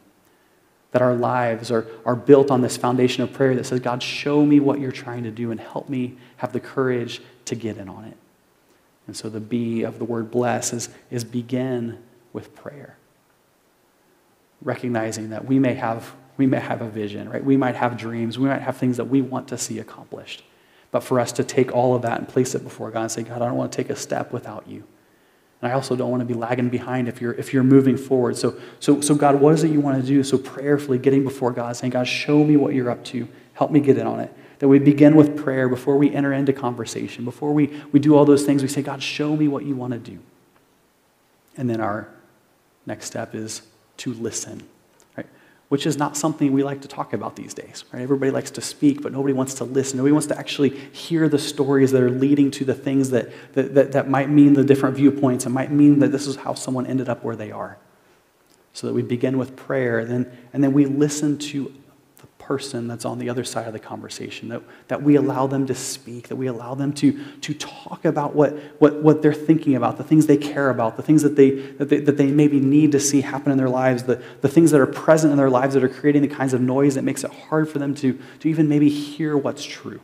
that 0.92 1.02
our 1.02 1.16
lives 1.16 1.72
are, 1.72 1.88
are 2.06 2.16
built 2.16 2.52
on 2.52 2.62
this 2.62 2.78
foundation 2.78 3.24
of 3.24 3.32
prayer 3.34 3.56
that 3.56 3.66
says, 3.66 3.80
God, 3.80 4.04
show 4.04 4.46
me 4.46 4.60
what 4.60 4.80
you're 4.80 4.92
trying 4.92 5.24
to 5.24 5.32
do 5.32 5.52
and 5.52 5.60
help 5.60 5.90
me 5.90 6.18
have 6.38 6.54
the 6.54 6.60
courage 6.60 7.22
to 7.46 7.56
get 7.56 7.78
in 7.78 7.88
on 7.88 8.06
it. 8.06 8.18
And 9.08 9.16
so 9.16 9.30
the 9.30 9.40
B 9.40 9.84
of 9.84 10.00
the 10.00 10.06
word 10.06 10.30
bless 10.30 10.74
is, 10.74 10.90
is 11.10 11.24
begin 11.24 11.98
with 12.34 12.54
prayer. 12.56 12.98
Recognizing 14.62 15.30
that 15.30 15.46
we 15.46 15.60
may 15.60 15.74
have 15.76 16.14
we 16.38 16.46
may 16.48 16.60
have 16.60 16.82
a 16.82 16.90
vision, 16.90 17.30
right? 17.30 17.44
We 17.44 17.58
might 17.58 17.76
have 17.76 17.98
dreams, 17.98 18.40
we 18.40 18.48
might 18.48 18.62
have 18.62 18.78
things 18.78 18.98
that 18.98 19.06
we 19.06 19.22
want 19.22 19.48
to 19.50 19.58
see 19.58 19.80
accomplished. 19.80 20.44
But 20.92 21.04
for 21.04 21.20
us 21.20 21.32
to 21.34 21.44
take 21.44 21.74
all 21.74 21.96
of 21.96 22.02
that 22.02 22.20
and 22.20 22.28
place 22.28 22.54
it 22.54 22.64
before 22.64 22.92
God 22.92 23.04
and 23.04 23.12
say, 23.12 23.24
God, 23.24 23.42
I 23.42 23.46
don't 23.46 23.56
want 23.56 23.72
to 23.72 23.76
take 23.76 23.90
a 23.90 23.96
step 23.96 24.34
without 24.34 24.68
you. 24.68 24.84
And 25.62 25.72
I 25.72 25.76
also 25.76 25.96
don't 25.96 26.10
want 26.10 26.22
to 26.22 26.26
be 26.26 26.34
lagging 26.34 26.70
behind 26.70 27.08
if 27.08 27.22
you're, 27.22 27.34
if 27.34 27.54
you're 27.54 27.64
moving 27.64 27.96
forward. 27.96 28.36
So, 28.36 28.56
so, 28.80 29.00
so, 29.00 29.16
God, 29.16 29.40
what 29.40 29.54
is 29.54 29.64
it 29.64 29.72
you 29.72 29.80
want 29.80 30.02
to 30.02 30.06
do? 30.06 30.24
So, 30.24 30.38
prayerfully 30.38 30.98
getting 30.98 31.24
before 31.24 31.52
God, 31.52 31.76
saying, 31.78 31.92
God, 31.92 32.08
show 32.08 32.44
me 32.44 32.58
what 32.58 32.74
you're 32.74 32.90
up 32.90 33.06
to. 33.06 33.28
Help 33.54 33.72
me 33.72 33.80
get 33.80 33.98
in 33.98 34.08
on 34.08 34.20
it. 34.20 34.34
That 34.60 34.68
we 34.68 34.80
begin 34.80 35.16
with 35.16 35.38
prayer 35.38 35.70
before 35.70 35.98
we 35.98 36.14
enter 36.14 36.34
into 36.34 36.52
conversation. 36.52 37.26
Before 37.26 37.54
we, 37.54 37.68
we 37.92 38.00
do 38.00 38.16
all 38.16 38.26
those 38.26 38.44
things, 38.44 38.62
we 38.62 38.68
say, 38.68 38.82
God, 38.82 39.02
show 39.02 39.36
me 39.36 39.48
what 39.48 39.64
you 39.64 39.76
want 39.76 39.94
to 39.94 40.00
do. 40.00 40.20
And 41.56 41.70
then 41.70 41.80
our 41.80 42.08
next 42.86 43.06
step 43.06 43.36
is 43.36 43.62
to 43.98 44.14
listen 44.14 44.64
which 45.72 45.86
is 45.86 45.98
not 45.98 46.18
something 46.18 46.52
we 46.52 46.66
like 46.66 46.82
to 46.82 46.88
talk 46.90 47.14
about 47.14 47.38
these 47.38 47.54
days. 47.54 47.86
Right? 47.94 48.02
Everybody 48.02 48.30
likes 48.30 48.52
to 48.52 48.62
speak, 48.62 49.02
but 49.02 49.14
nobody 49.14 49.34
wants 49.34 49.54
to 49.54 49.64
listen. 49.64 49.96
Nobody 49.96 50.12
wants 50.12 50.28
to 50.28 50.38
actually 50.38 50.68
hear 50.68 51.30
the 51.30 51.40
stories 51.40 51.94
that 51.94 52.04
are 52.04 52.10
leading 52.10 52.52
to 52.52 52.66
the 52.66 52.74
things 52.74 53.12
that, 53.12 53.32
that, 53.54 53.74
that, 53.76 53.94
that 53.94 54.10
might 54.10 54.30
mean 54.30 54.52
the 54.52 54.66
different 54.66 54.98
viewpoints 54.98 55.46
and 55.46 55.56
might 55.56 55.72
mean 55.72 56.00
that 56.00 56.10
this 56.10 56.28
is 56.28 56.36
how 56.36 56.56
someone 56.56 56.86
ended 56.86 57.08
up 57.08 57.24
where 57.24 57.38
they 57.38 57.52
are. 57.52 57.78
So 58.74 58.88
that 58.88 58.94
we 58.94 59.02
begin 59.02 59.38
with 59.38 59.56
prayer, 59.56 60.00
and 60.00 60.12
then, 60.12 60.38
and 60.52 60.62
then 60.62 60.74
we 60.74 60.86
listen 60.86 61.38
to 61.38 61.74
person 62.52 62.86
that's 62.86 63.06
on 63.06 63.18
the 63.18 63.30
other 63.30 63.46
side 63.46 63.66
of 63.66 63.72
the 63.72 63.80
conversation, 63.80 64.50
that, 64.50 64.62
that 64.90 65.02
we 65.02 65.16
allow 65.16 65.48
them 65.48 65.66
to 65.66 65.74
speak, 65.74 66.28
that 66.28 66.36
we 66.36 66.48
allow 66.48 66.76
them 66.76 66.92
to, 66.92 67.18
to 67.40 67.54
talk 67.54 68.04
about 68.04 68.36
what, 68.36 68.52
what, 68.80 69.02
what 69.02 69.22
they're 69.22 69.34
thinking 69.34 69.74
about, 69.74 69.96
the 69.96 70.04
things 70.04 70.28
they 70.28 70.36
care 70.36 70.70
about, 70.70 70.98
the 70.98 71.02
things 71.02 71.24
that 71.24 71.38
they, 71.38 71.52
that, 71.52 71.88
they, 71.88 72.02
that 72.02 72.18
they 72.18 72.26
maybe 72.30 72.60
need 72.60 72.92
to 72.92 73.00
see 73.00 73.22
happen 73.22 73.54
in 73.54 73.58
their 73.58 73.70
lives, 73.70 74.04
the, 74.04 74.22
the 74.42 74.50
things 74.50 74.70
that 74.72 74.82
are 74.82 74.86
present 74.86 75.32
in 75.32 75.38
their 75.38 75.50
lives 75.50 75.76
that 75.76 75.82
are 75.82 75.88
creating 75.88 76.22
the 76.22 76.28
kinds 76.28 76.54
of 76.54 76.60
noise 76.60 76.96
that 76.96 77.04
makes 77.04 77.24
it 77.24 77.32
hard 77.32 77.70
for 77.70 77.80
them 77.80 77.96
to, 77.96 78.20
to 78.42 78.50
even 78.50 78.68
maybe 78.68 78.90
hear 78.90 79.38
what's 79.38 79.64
true. 79.64 80.02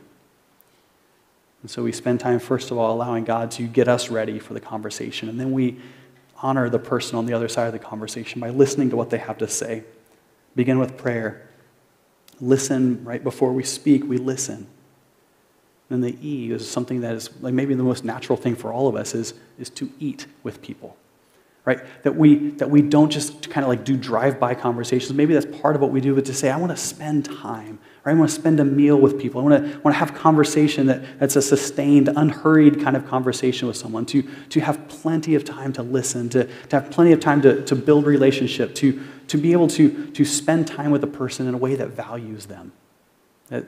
And 1.60 1.70
so 1.70 1.82
we 1.82 1.92
spend 1.92 2.18
time, 2.18 2.38
first 2.38 2.70
of 2.70 2.78
all, 2.78 2.94
allowing 2.94 3.24
God 3.24 3.50
to 3.52 3.64
get 3.64 3.88
us 3.88 4.08
ready 4.08 4.38
for 4.38 4.54
the 4.54 4.60
conversation, 4.60 5.28
and 5.28 5.38
then 5.38 5.52
we 5.52 5.78
honor 6.42 6.70
the 6.70 6.78
person 6.78 7.18
on 7.18 7.26
the 7.26 7.34
other 7.34 7.48
side 7.48 7.66
of 7.66 7.74
the 7.74 7.78
conversation 7.78 8.40
by 8.40 8.48
listening 8.48 8.88
to 8.88 8.96
what 8.96 9.10
they 9.10 9.18
have 9.18 9.36
to 9.36 9.48
say. 9.48 9.84
Begin 10.56 10.78
with 10.78 10.96
prayer 10.96 11.47
listen 12.40 13.04
right 13.04 13.22
before 13.22 13.52
we 13.52 13.64
speak, 13.64 14.04
we 14.04 14.18
listen. 14.18 14.66
And 15.90 16.04
the 16.04 16.16
E 16.22 16.52
is 16.52 16.70
something 16.70 17.00
that 17.00 17.14
is 17.14 17.30
like 17.40 17.54
maybe 17.54 17.74
the 17.74 17.82
most 17.82 18.04
natural 18.04 18.36
thing 18.36 18.56
for 18.56 18.72
all 18.72 18.88
of 18.88 18.96
us 18.96 19.14
is, 19.14 19.34
is 19.58 19.70
to 19.70 19.90
eat 19.98 20.26
with 20.42 20.60
people. 20.60 20.96
Right? 21.64 21.80
That 22.02 22.16
we 22.16 22.50
that 22.52 22.70
we 22.70 22.80
don't 22.80 23.10
just 23.10 23.50
kind 23.50 23.62
of 23.62 23.68
like 23.68 23.84
do 23.84 23.96
drive-by 23.96 24.54
conversations. 24.54 25.12
Maybe 25.12 25.34
that's 25.34 25.60
part 25.60 25.76
of 25.76 25.82
what 25.82 25.90
we 25.90 26.00
do, 26.00 26.14
but 26.14 26.24
to 26.24 26.32
say, 26.32 26.50
I 26.50 26.56
want 26.56 26.70
to 26.72 26.78
spend 26.78 27.26
time, 27.26 27.78
I 28.08 28.14
want 28.14 28.30
to 28.30 28.34
spend 28.34 28.60
a 28.60 28.64
meal 28.64 28.96
with 28.96 29.18
people. 29.18 29.40
I 29.40 29.44
want 29.44 29.64
to, 29.64 29.78
want 29.80 29.94
to 29.94 29.98
have 29.98 30.10
a 30.10 30.18
conversation 30.18 30.86
that, 30.86 31.18
that's 31.18 31.36
a 31.36 31.42
sustained, 31.42 32.08
unhurried 32.08 32.80
kind 32.80 32.96
of 32.96 33.06
conversation 33.06 33.68
with 33.68 33.76
someone, 33.76 34.06
to, 34.06 34.22
to 34.50 34.60
have 34.60 34.88
plenty 34.88 35.34
of 35.34 35.44
time 35.44 35.72
to 35.74 35.82
listen, 35.82 36.28
to, 36.30 36.44
to 36.44 36.80
have 36.80 36.90
plenty 36.90 37.12
of 37.12 37.20
time 37.20 37.42
to, 37.42 37.64
to 37.64 37.76
build 37.76 38.06
relationship, 38.06 38.74
to, 38.76 39.02
to 39.28 39.36
be 39.36 39.52
able 39.52 39.68
to, 39.68 40.10
to 40.12 40.24
spend 40.24 40.66
time 40.66 40.90
with 40.90 41.04
a 41.04 41.08
person 41.08 41.46
in 41.46 41.54
a 41.54 41.58
way 41.58 41.74
that 41.74 41.88
values 41.88 42.46
them. 42.46 42.72
That 43.48 43.66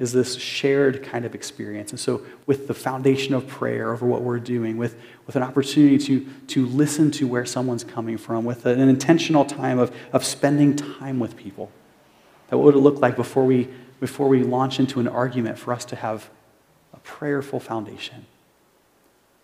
is 0.00 0.12
this 0.12 0.36
shared 0.36 1.02
kind 1.02 1.26
of 1.26 1.34
experience. 1.34 1.90
And 1.90 2.00
so, 2.00 2.22
with 2.46 2.66
the 2.66 2.74
foundation 2.74 3.34
of 3.34 3.46
prayer 3.46 3.92
over 3.92 4.06
what 4.06 4.22
we're 4.22 4.40
doing, 4.40 4.78
with, 4.78 4.98
with 5.26 5.36
an 5.36 5.42
opportunity 5.42 5.98
to, 5.98 6.26
to 6.48 6.66
listen 6.66 7.10
to 7.12 7.28
where 7.28 7.44
someone's 7.44 7.84
coming 7.84 8.16
from, 8.16 8.46
with 8.46 8.64
an 8.64 8.80
intentional 8.80 9.44
time 9.44 9.78
of, 9.78 9.94
of 10.14 10.24
spending 10.24 10.74
time 10.74 11.20
with 11.20 11.36
people, 11.36 11.70
that 12.50 12.58
what 12.58 12.66
would 12.66 12.74
it 12.74 12.80
look 12.80 13.00
like 13.00 13.16
before 13.16 13.46
we, 13.46 13.68
before 14.00 14.28
we 14.28 14.42
launch 14.42 14.78
into 14.78 15.00
an 15.00 15.08
argument 15.08 15.58
for 15.58 15.72
us 15.72 15.84
to 15.86 15.96
have 15.96 16.28
a 16.92 16.98
prayerful 16.98 17.60
foundation? 17.60 18.26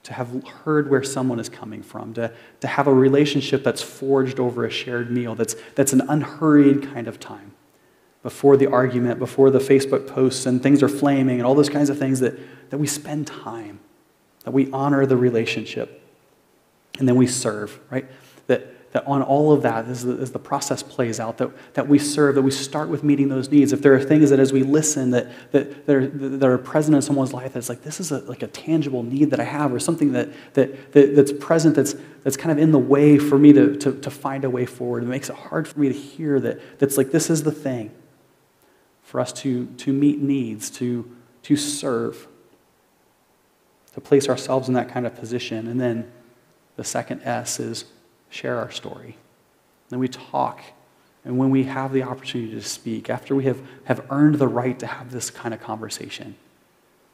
to 0.06 0.12
have 0.12 0.46
heard 0.62 0.88
where 0.88 1.02
someone 1.02 1.40
is 1.40 1.48
coming 1.48 1.82
from, 1.82 2.14
to, 2.14 2.32
to 2.60 2.68
have 2.68 2.86
a 2.86 2.94
relationship 2.94 3.64
that's 3.64 3.82
forged 3.82 4.38
over 4.38 4.64
a 4.64 4.70
shared 4.70 5.10
meal, 5.10 5.34
that's, 5.34 5.56
that's 5.74 5.92
an 5.92 6.00
unhurried 6.08 6.80
kind 6.94 7.08
of 7.08 7.18
time 7.18 7.50
before 8.22 8.56
the 8.56 8.70
argument, 8.70 9.18
before 9.18 9.50
the 9.50 9.58
Facebook 9.58 10.06
posts 10.06 10.46
and 10.46 10.62
things 10.62 10.80
are 10.80 10.88
flaming 10.88 11.38
and 11.38 11.46
all 11.46 11.56
those 11.56 11.68
kinds 11.68 11.90
of 11.90 11.98
things, 11.98 12.20
that, 12.20 12.38
that 12.70 12.78
we 12.78 12.86
spend 12.86 13.26
time, 13.26 13.80
that 14.44 14.52
we 14.52 14.70
honor 14.70 15.06
the 15.06 15.16
relationship, 15.16 16.00
and 17.00 17.08
then 17.08 17.16
we 17.16 17.26
serve, 17.26 17.76
right? 17.90 18.06
That, 18.46 18.75
that 18.92 19.06
on 19.06 19.22
all 19.22 19.52
of 19.52 19.62
that, 19.62 19.86
as 19.86 20.04
the, 20.04 20.14
as 20.14 20.32
the, 20.32 20.38
process 20.38 20.82
plays 20.82 21.20
out, 21.20 21.38
that, 21.38 21.50
that 21.74 21.88
we 21.88 21.98
serve, 21.98 22.34
that 22.34 22.42
we 22.42 22.50
start 22.50 22.88
with 22.88 23.02
meeting 23.02 23.28
those 23.28 23.50
needs. 23.50 23.72
If 23.72 23.82
there 23.82 23.94
are 23.94 24.00
things 24.00 24.30
that 24.30 24.38
as 24.38 24.52
we 24.52 24.62
listen 24.62 25.10
that, 25.10 25.28
that, 25.52 25.86
that, 25.86 25.96
are, 25.96 26.06
that 26.06 26.46
are 26.46 26.58
present 26.58 26.94
in 26.94 27.02
someone's 27.02 27.32
life 27.32 27.52
that's 27.52 27.68
like, 27.68 27.82
this 27.82 28.00
is 28.00 28.12
a, 28.12 28.20
like 28.20 28.42
a 28.42 28.46
tangible 28.46 29.02
need 29.02 29.30
that 29.30 29.40
I 29.40 29.44
have, 29.44 29.72
or 29.72 29.80
something 29.80 30.12
that, 30.12 30.30
that, 30.54 30.92
that, 30.92 31.16
that's 31.16 31.32
present 31.32 31.74
that's, 31.74 31.94
that's 32.22 32.36
kind 32.36 32.52
of 32.52 32.58
in 32.58 32.72
the 32.72 32.78
way 32.78 33.18
for 33.18 33.38
me 33.38 33.52
to, 33.52 33.76
to, 33.76 33.92
to 34.00 34.10
find 34.10 34.44
a 34.44 34.50
way 34.50 34.66
forward. 34.66 35.02
It 35.02 35.06
makes 35.06 35.28
it 35.28 35.36
hard 35.36 35.68
for 35.68 35.78
me 35.78 35.88
to 35.88 35.94
hear 35.94 36.40
that, 36.40 36.78
that's 36.78 36.96
like, 36.96 37.10
this 37.10 37.28
is 37.28 37.42
the 37.42 37.52
thing 37.52 37.90
for 39.02 39.20
us 39.20 39.32
to, 39.32 39.66
to 39.66 39.92
meet 39.92 40.20
needs, 40.20 40.70
to, 40.70 41.10
to 41.42 41.56
serve 41.56 42.28
to 43.96 44.00
place 44.02 44.28
ourselves 44.28 44.68
in 44.68 44.74
that 44.74 44.90
kind 44.90 45.06
of 45.06 45.14
position. 45.14 45.66
And 45.66 45.80
then 45.80 46.12
the 46.76 46.84
second 46.84 47.22
S 47.22 47.58
is 47.58 47.86
share 48.36 48.58
our 48.58 48.70
story. 48.70 49.16
Then 49.88 49.98
we 49.98 50.08
talk. 50.08 50.60
And 51.24 51.38
when 51.38 51.50
we 51.50 51.64
have 51.64 51.92
the 51.92 52.02
opportunity 52.02 52.52
to 52.52 52.62
speak, 52.62 53.10
after 53.10 53.34
we 53.34 53.44
have, 53.44 53.60
have 53.84 54.06
earned 54.10 54.36
the 54.36 54.46
right 54.46 54.78
to 54.78 54.86
have 54.86 55.10
this 55.10 55.30
kind 55.30 55.52
of 55.52 55.60
conversation, 55.60 56.36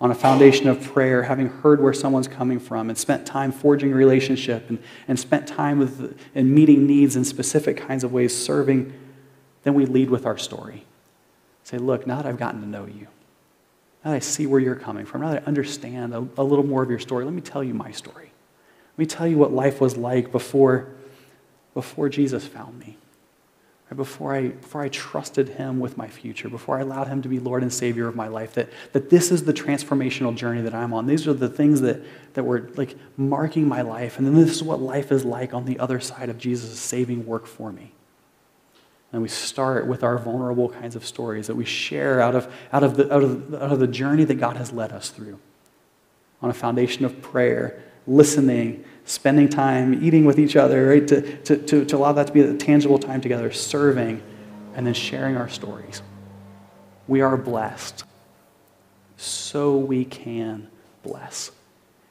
on 0.02 0.10
a 0.10 0.14
foundation 0.16 0.66
of 0.66 0.82
prayer, 0.82 1.22
having 1.22 1.46
heard 1.46 1.80
where 1.80 1.92
someone's 1.92 2.26
coming 2.26 2.58
from 2.58 2.88
and 2.88 2.98
spent 2.98 3.24
time 3.24 3.52
forging 3.52 3.92
a 3.92 3.94
relationship 3.94 4.68
and, 4.68 4.80
and 5.06 5.18
spent 5.18 5.46
time 5.46 5.78
with 5.78 6.18
and 6.34 6.52
meeting 6.52 6.86
needs 6.88 7.14
in 7.14 7.24
specific 7.24 7.76
kinds 7.76 8.02
of 8.02 8.12
ways, 8.12 8.36
serving, 8.36 8.92
then 9.62 9.74
we 9.74 9.86
lead 9.86 10.10
with 10.10 10.26
our 10.26 10.36
story. 10.36 10.84
Say, 11.62 11.78
look, 11.78 12.04
now 12.04 12.16
that 12.16 12.26
I've 12.26 12.36
gotten 12.36 12.60
to 12.62 12.66
know 12.66 12.86
you, 12.86 13.06
now 14.04 14.10
that 14.10 14.16
I 14.16 14.18
see 14.18 14.44
where 14.44 14.58
you're 14.58 14.74
coming 14.74 15.06
from, 15.06 15.20
now 15.20 15.30
that 15.30 15.44
I 15.44 15.46
understand 15.46 16.12
a, 16.12 16.26
a 16.36 16.42
little 16.42 16.66
more 16.66 16.82
of 16.82 16.90
your 16.90 16.98
story, 16.98 17.24
let 17.24 17.32
me 17.32 17.40
tell 17.40 17.62
you 17.62 17.72
my 17.72 17.92
story. 17.92 18.32
Let 18.94 18.98
me 18.98 19.06
tell 19.06 19.28
you 19.28 19.38
what 19.38 19.52
life 19.52 19.80
was 19.80 19.96
like 19.96 20.32
before, 20.32 20.88
before 21.74 22.08
Jesus 22.08 22.46
found 22.46 22.78
me 22.78 22.96
before 23.94 24.34
I, 24.34 24.48
before 24.48 24.82
I 24.82 24.88
trusted 24.88 25.50
him 25.50 25.80
with 25.80 25.96
my 25.96 26.08
future, 26.08 26.48
before 26.48 26.78
I 26.78 26.80
allowed 26.80 27.08
him 27.08 27.22
to 27.22 27.28
be 27.28 27.38
Lord 27.38 27.62
and 27.62 27.72
Savior 27.72 28.08
of 28.08 28.16
my 28.16 28.28
life, 28.28 28.54
that, 28.54 28.68
that 28.92 29.10
this 29.10 29.30
is 29.30 29.44
the 29.44 29.52
transformational 29.52 30.34
journey 30.34 30.62
that 30.62 30.74
I'm 30.74 30.92
on. 30.92 31.06
These 31.06 31.26
are 31.26 31.32
the 31.32 31.48
things 31.48 31.80
that, 31.82 32.02
that 32.34 32.44
were 32.44 32.70
like 32.74 32.96
marking 33.16 33.68
my 33.68 33.82
life. 33.82 34.18
And 34.18 34.26
then 34.26 34.34
this 34.34 34.50
is 34.50 34.62
what 34.62 34.80
life 34.80 35.12
is 35.12 35.24
like 35.24 35.54
on 35.54 35.64
the 35.64 35.78
other 35.78 36.00
side 36.00 36.28
of 36.28 36.38
Jesus' 36.38 36.78
saving 36.78 37.26
work 37.26 37.46
for 37.46 37.72
me. 37.72 37.92
And 39.12 39.20
we 39.20 39.28
start 39.28 39.86
with 39.86 40.02
our 40.02 40.16
vulnerable 40.16 40.70
kinds 40.70 40.96
of 40.96 41.04
stories 41.04 41.46
that 41.48 41.56
we 41.56 41.66
share 41.66 42.20
out 42.20 42.34
of, 42.34 42.52
out 42.72 42.82
of, 42.82 42.96
the, 42.96 43.12
out 43.12 43.22
of, 43.22 43.54
out 43.54 43.72
of 43.72 43.78
the 43.78 43.86
journey 43.86 44.24
that 44.24 44.36
God 44.36 44.56
has 44.56 44.72
led 44.72 44.92
us 44.92 45.10
through 45.10 45.38
on 46.40 46.48
a 46.48 46.54
foundation 46.54 47.04
of 47.04 47.20
prayer, 47.20 47.82
listening, 48.06 48.84
spending 49.04 49.48
time, 49.48 50.02
eating 50.04 50.24
with 50.24 50.38
each 50.38 50.56
other, 50.56 50.88
right? 50.88 51.06
To, 51.08 51.36
to, 51.38 51.56
to, 51.56 51.84
to 51.84 51.96
allow 51.96 52.12
that 52.12 52.28
to 52.28 52.32
be 52.32 52.40
a 52.40 52.54
tangible 52.54 52.98
time 52.98 53.20
together, 53.20 53.50
serving, 53.52 54.22
and 54.74 54.86
then 54.86 54.94
sharing 54.94 55.36
our 55.36 55.48
stories. 55.48 56.02
We 57.08 57.20
are 57.20 57.36
blessed 57.36 58.04
so 59.16 59.76
we 59.76 60.04
can 60.04 60.68
bless. 61.02 61.50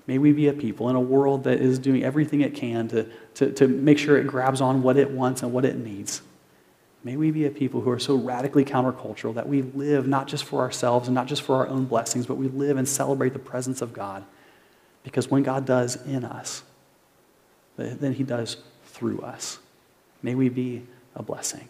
May 0.07 0.17
we 0.17 0.33
be 0.33 0.47
a 0.47 0.53
people 0.53 0.89
in 0.89 0.95
a 0.95 1.01
world 1.01 1.45
that 1.45 1.61
is 1.61 1.79
doing 1.79 2.03
everything 2.03 2.41
it 2.41 2.53
can 2.53 2.87
to, 2.89 3.09
to, 3.35 3.51
to 3.53 3.67
make 3.67 3.97
sure 3.97 4.17
it 4.17 4.27
grabs 4.27 4.61
on 4.61 4.81
what 4.83 4.97
it 4.97 5.09
wants 5.09 5.43
and 5.43 5.53
what 5.53 5.63
it 5.63 5.77
needs. 5.77 6.21
May 7.03 7.15
we 7.15 7.31
be 7.31 7.45
a 7.45 7.49
people 7.49 7.81
who 7.81 7.89
are 7.89 7.99
so 7.99 8.15
radically 8.15 8.63
countercultural 8.63 9.33
that 9.35 9.47
we 9.47 9.61
live 9.61 10.07
not 10.07 10.27
just 10.27 10.43
for 10.43 10.59
ourselves 10.61 11.07
and 11.07 11.15
not 11.15 11.27
just 11.27 11.41
for 11.41 11.55
our 11.55 11.67
own 11.67 11.85
blessings, 11.85 12.27
but 12.27 12.35
we 12.35 12.47
live 12.47 12.77
and 12.77 12.87
celebrate 12.87 13.33
the 13.33 13.39
presence 13.39 13.81
of 13.81 13.93
God. 13.93 14.23
Because 15.03 15.31
when 15.31 15.41
God 15.41 15.65
does 15.65 15.95
in 16.05 16.23
us, 16.23 16.63
than 17.89 18.13
he 18.13 18.23
does 18.23 18.57
through 18.85 19.19
us. 19.21 19.59
May 20.21 20.35
we 20.35 20.49
be 20.49 20.83
a 21.15 21.23
blessing. 21.23 21.67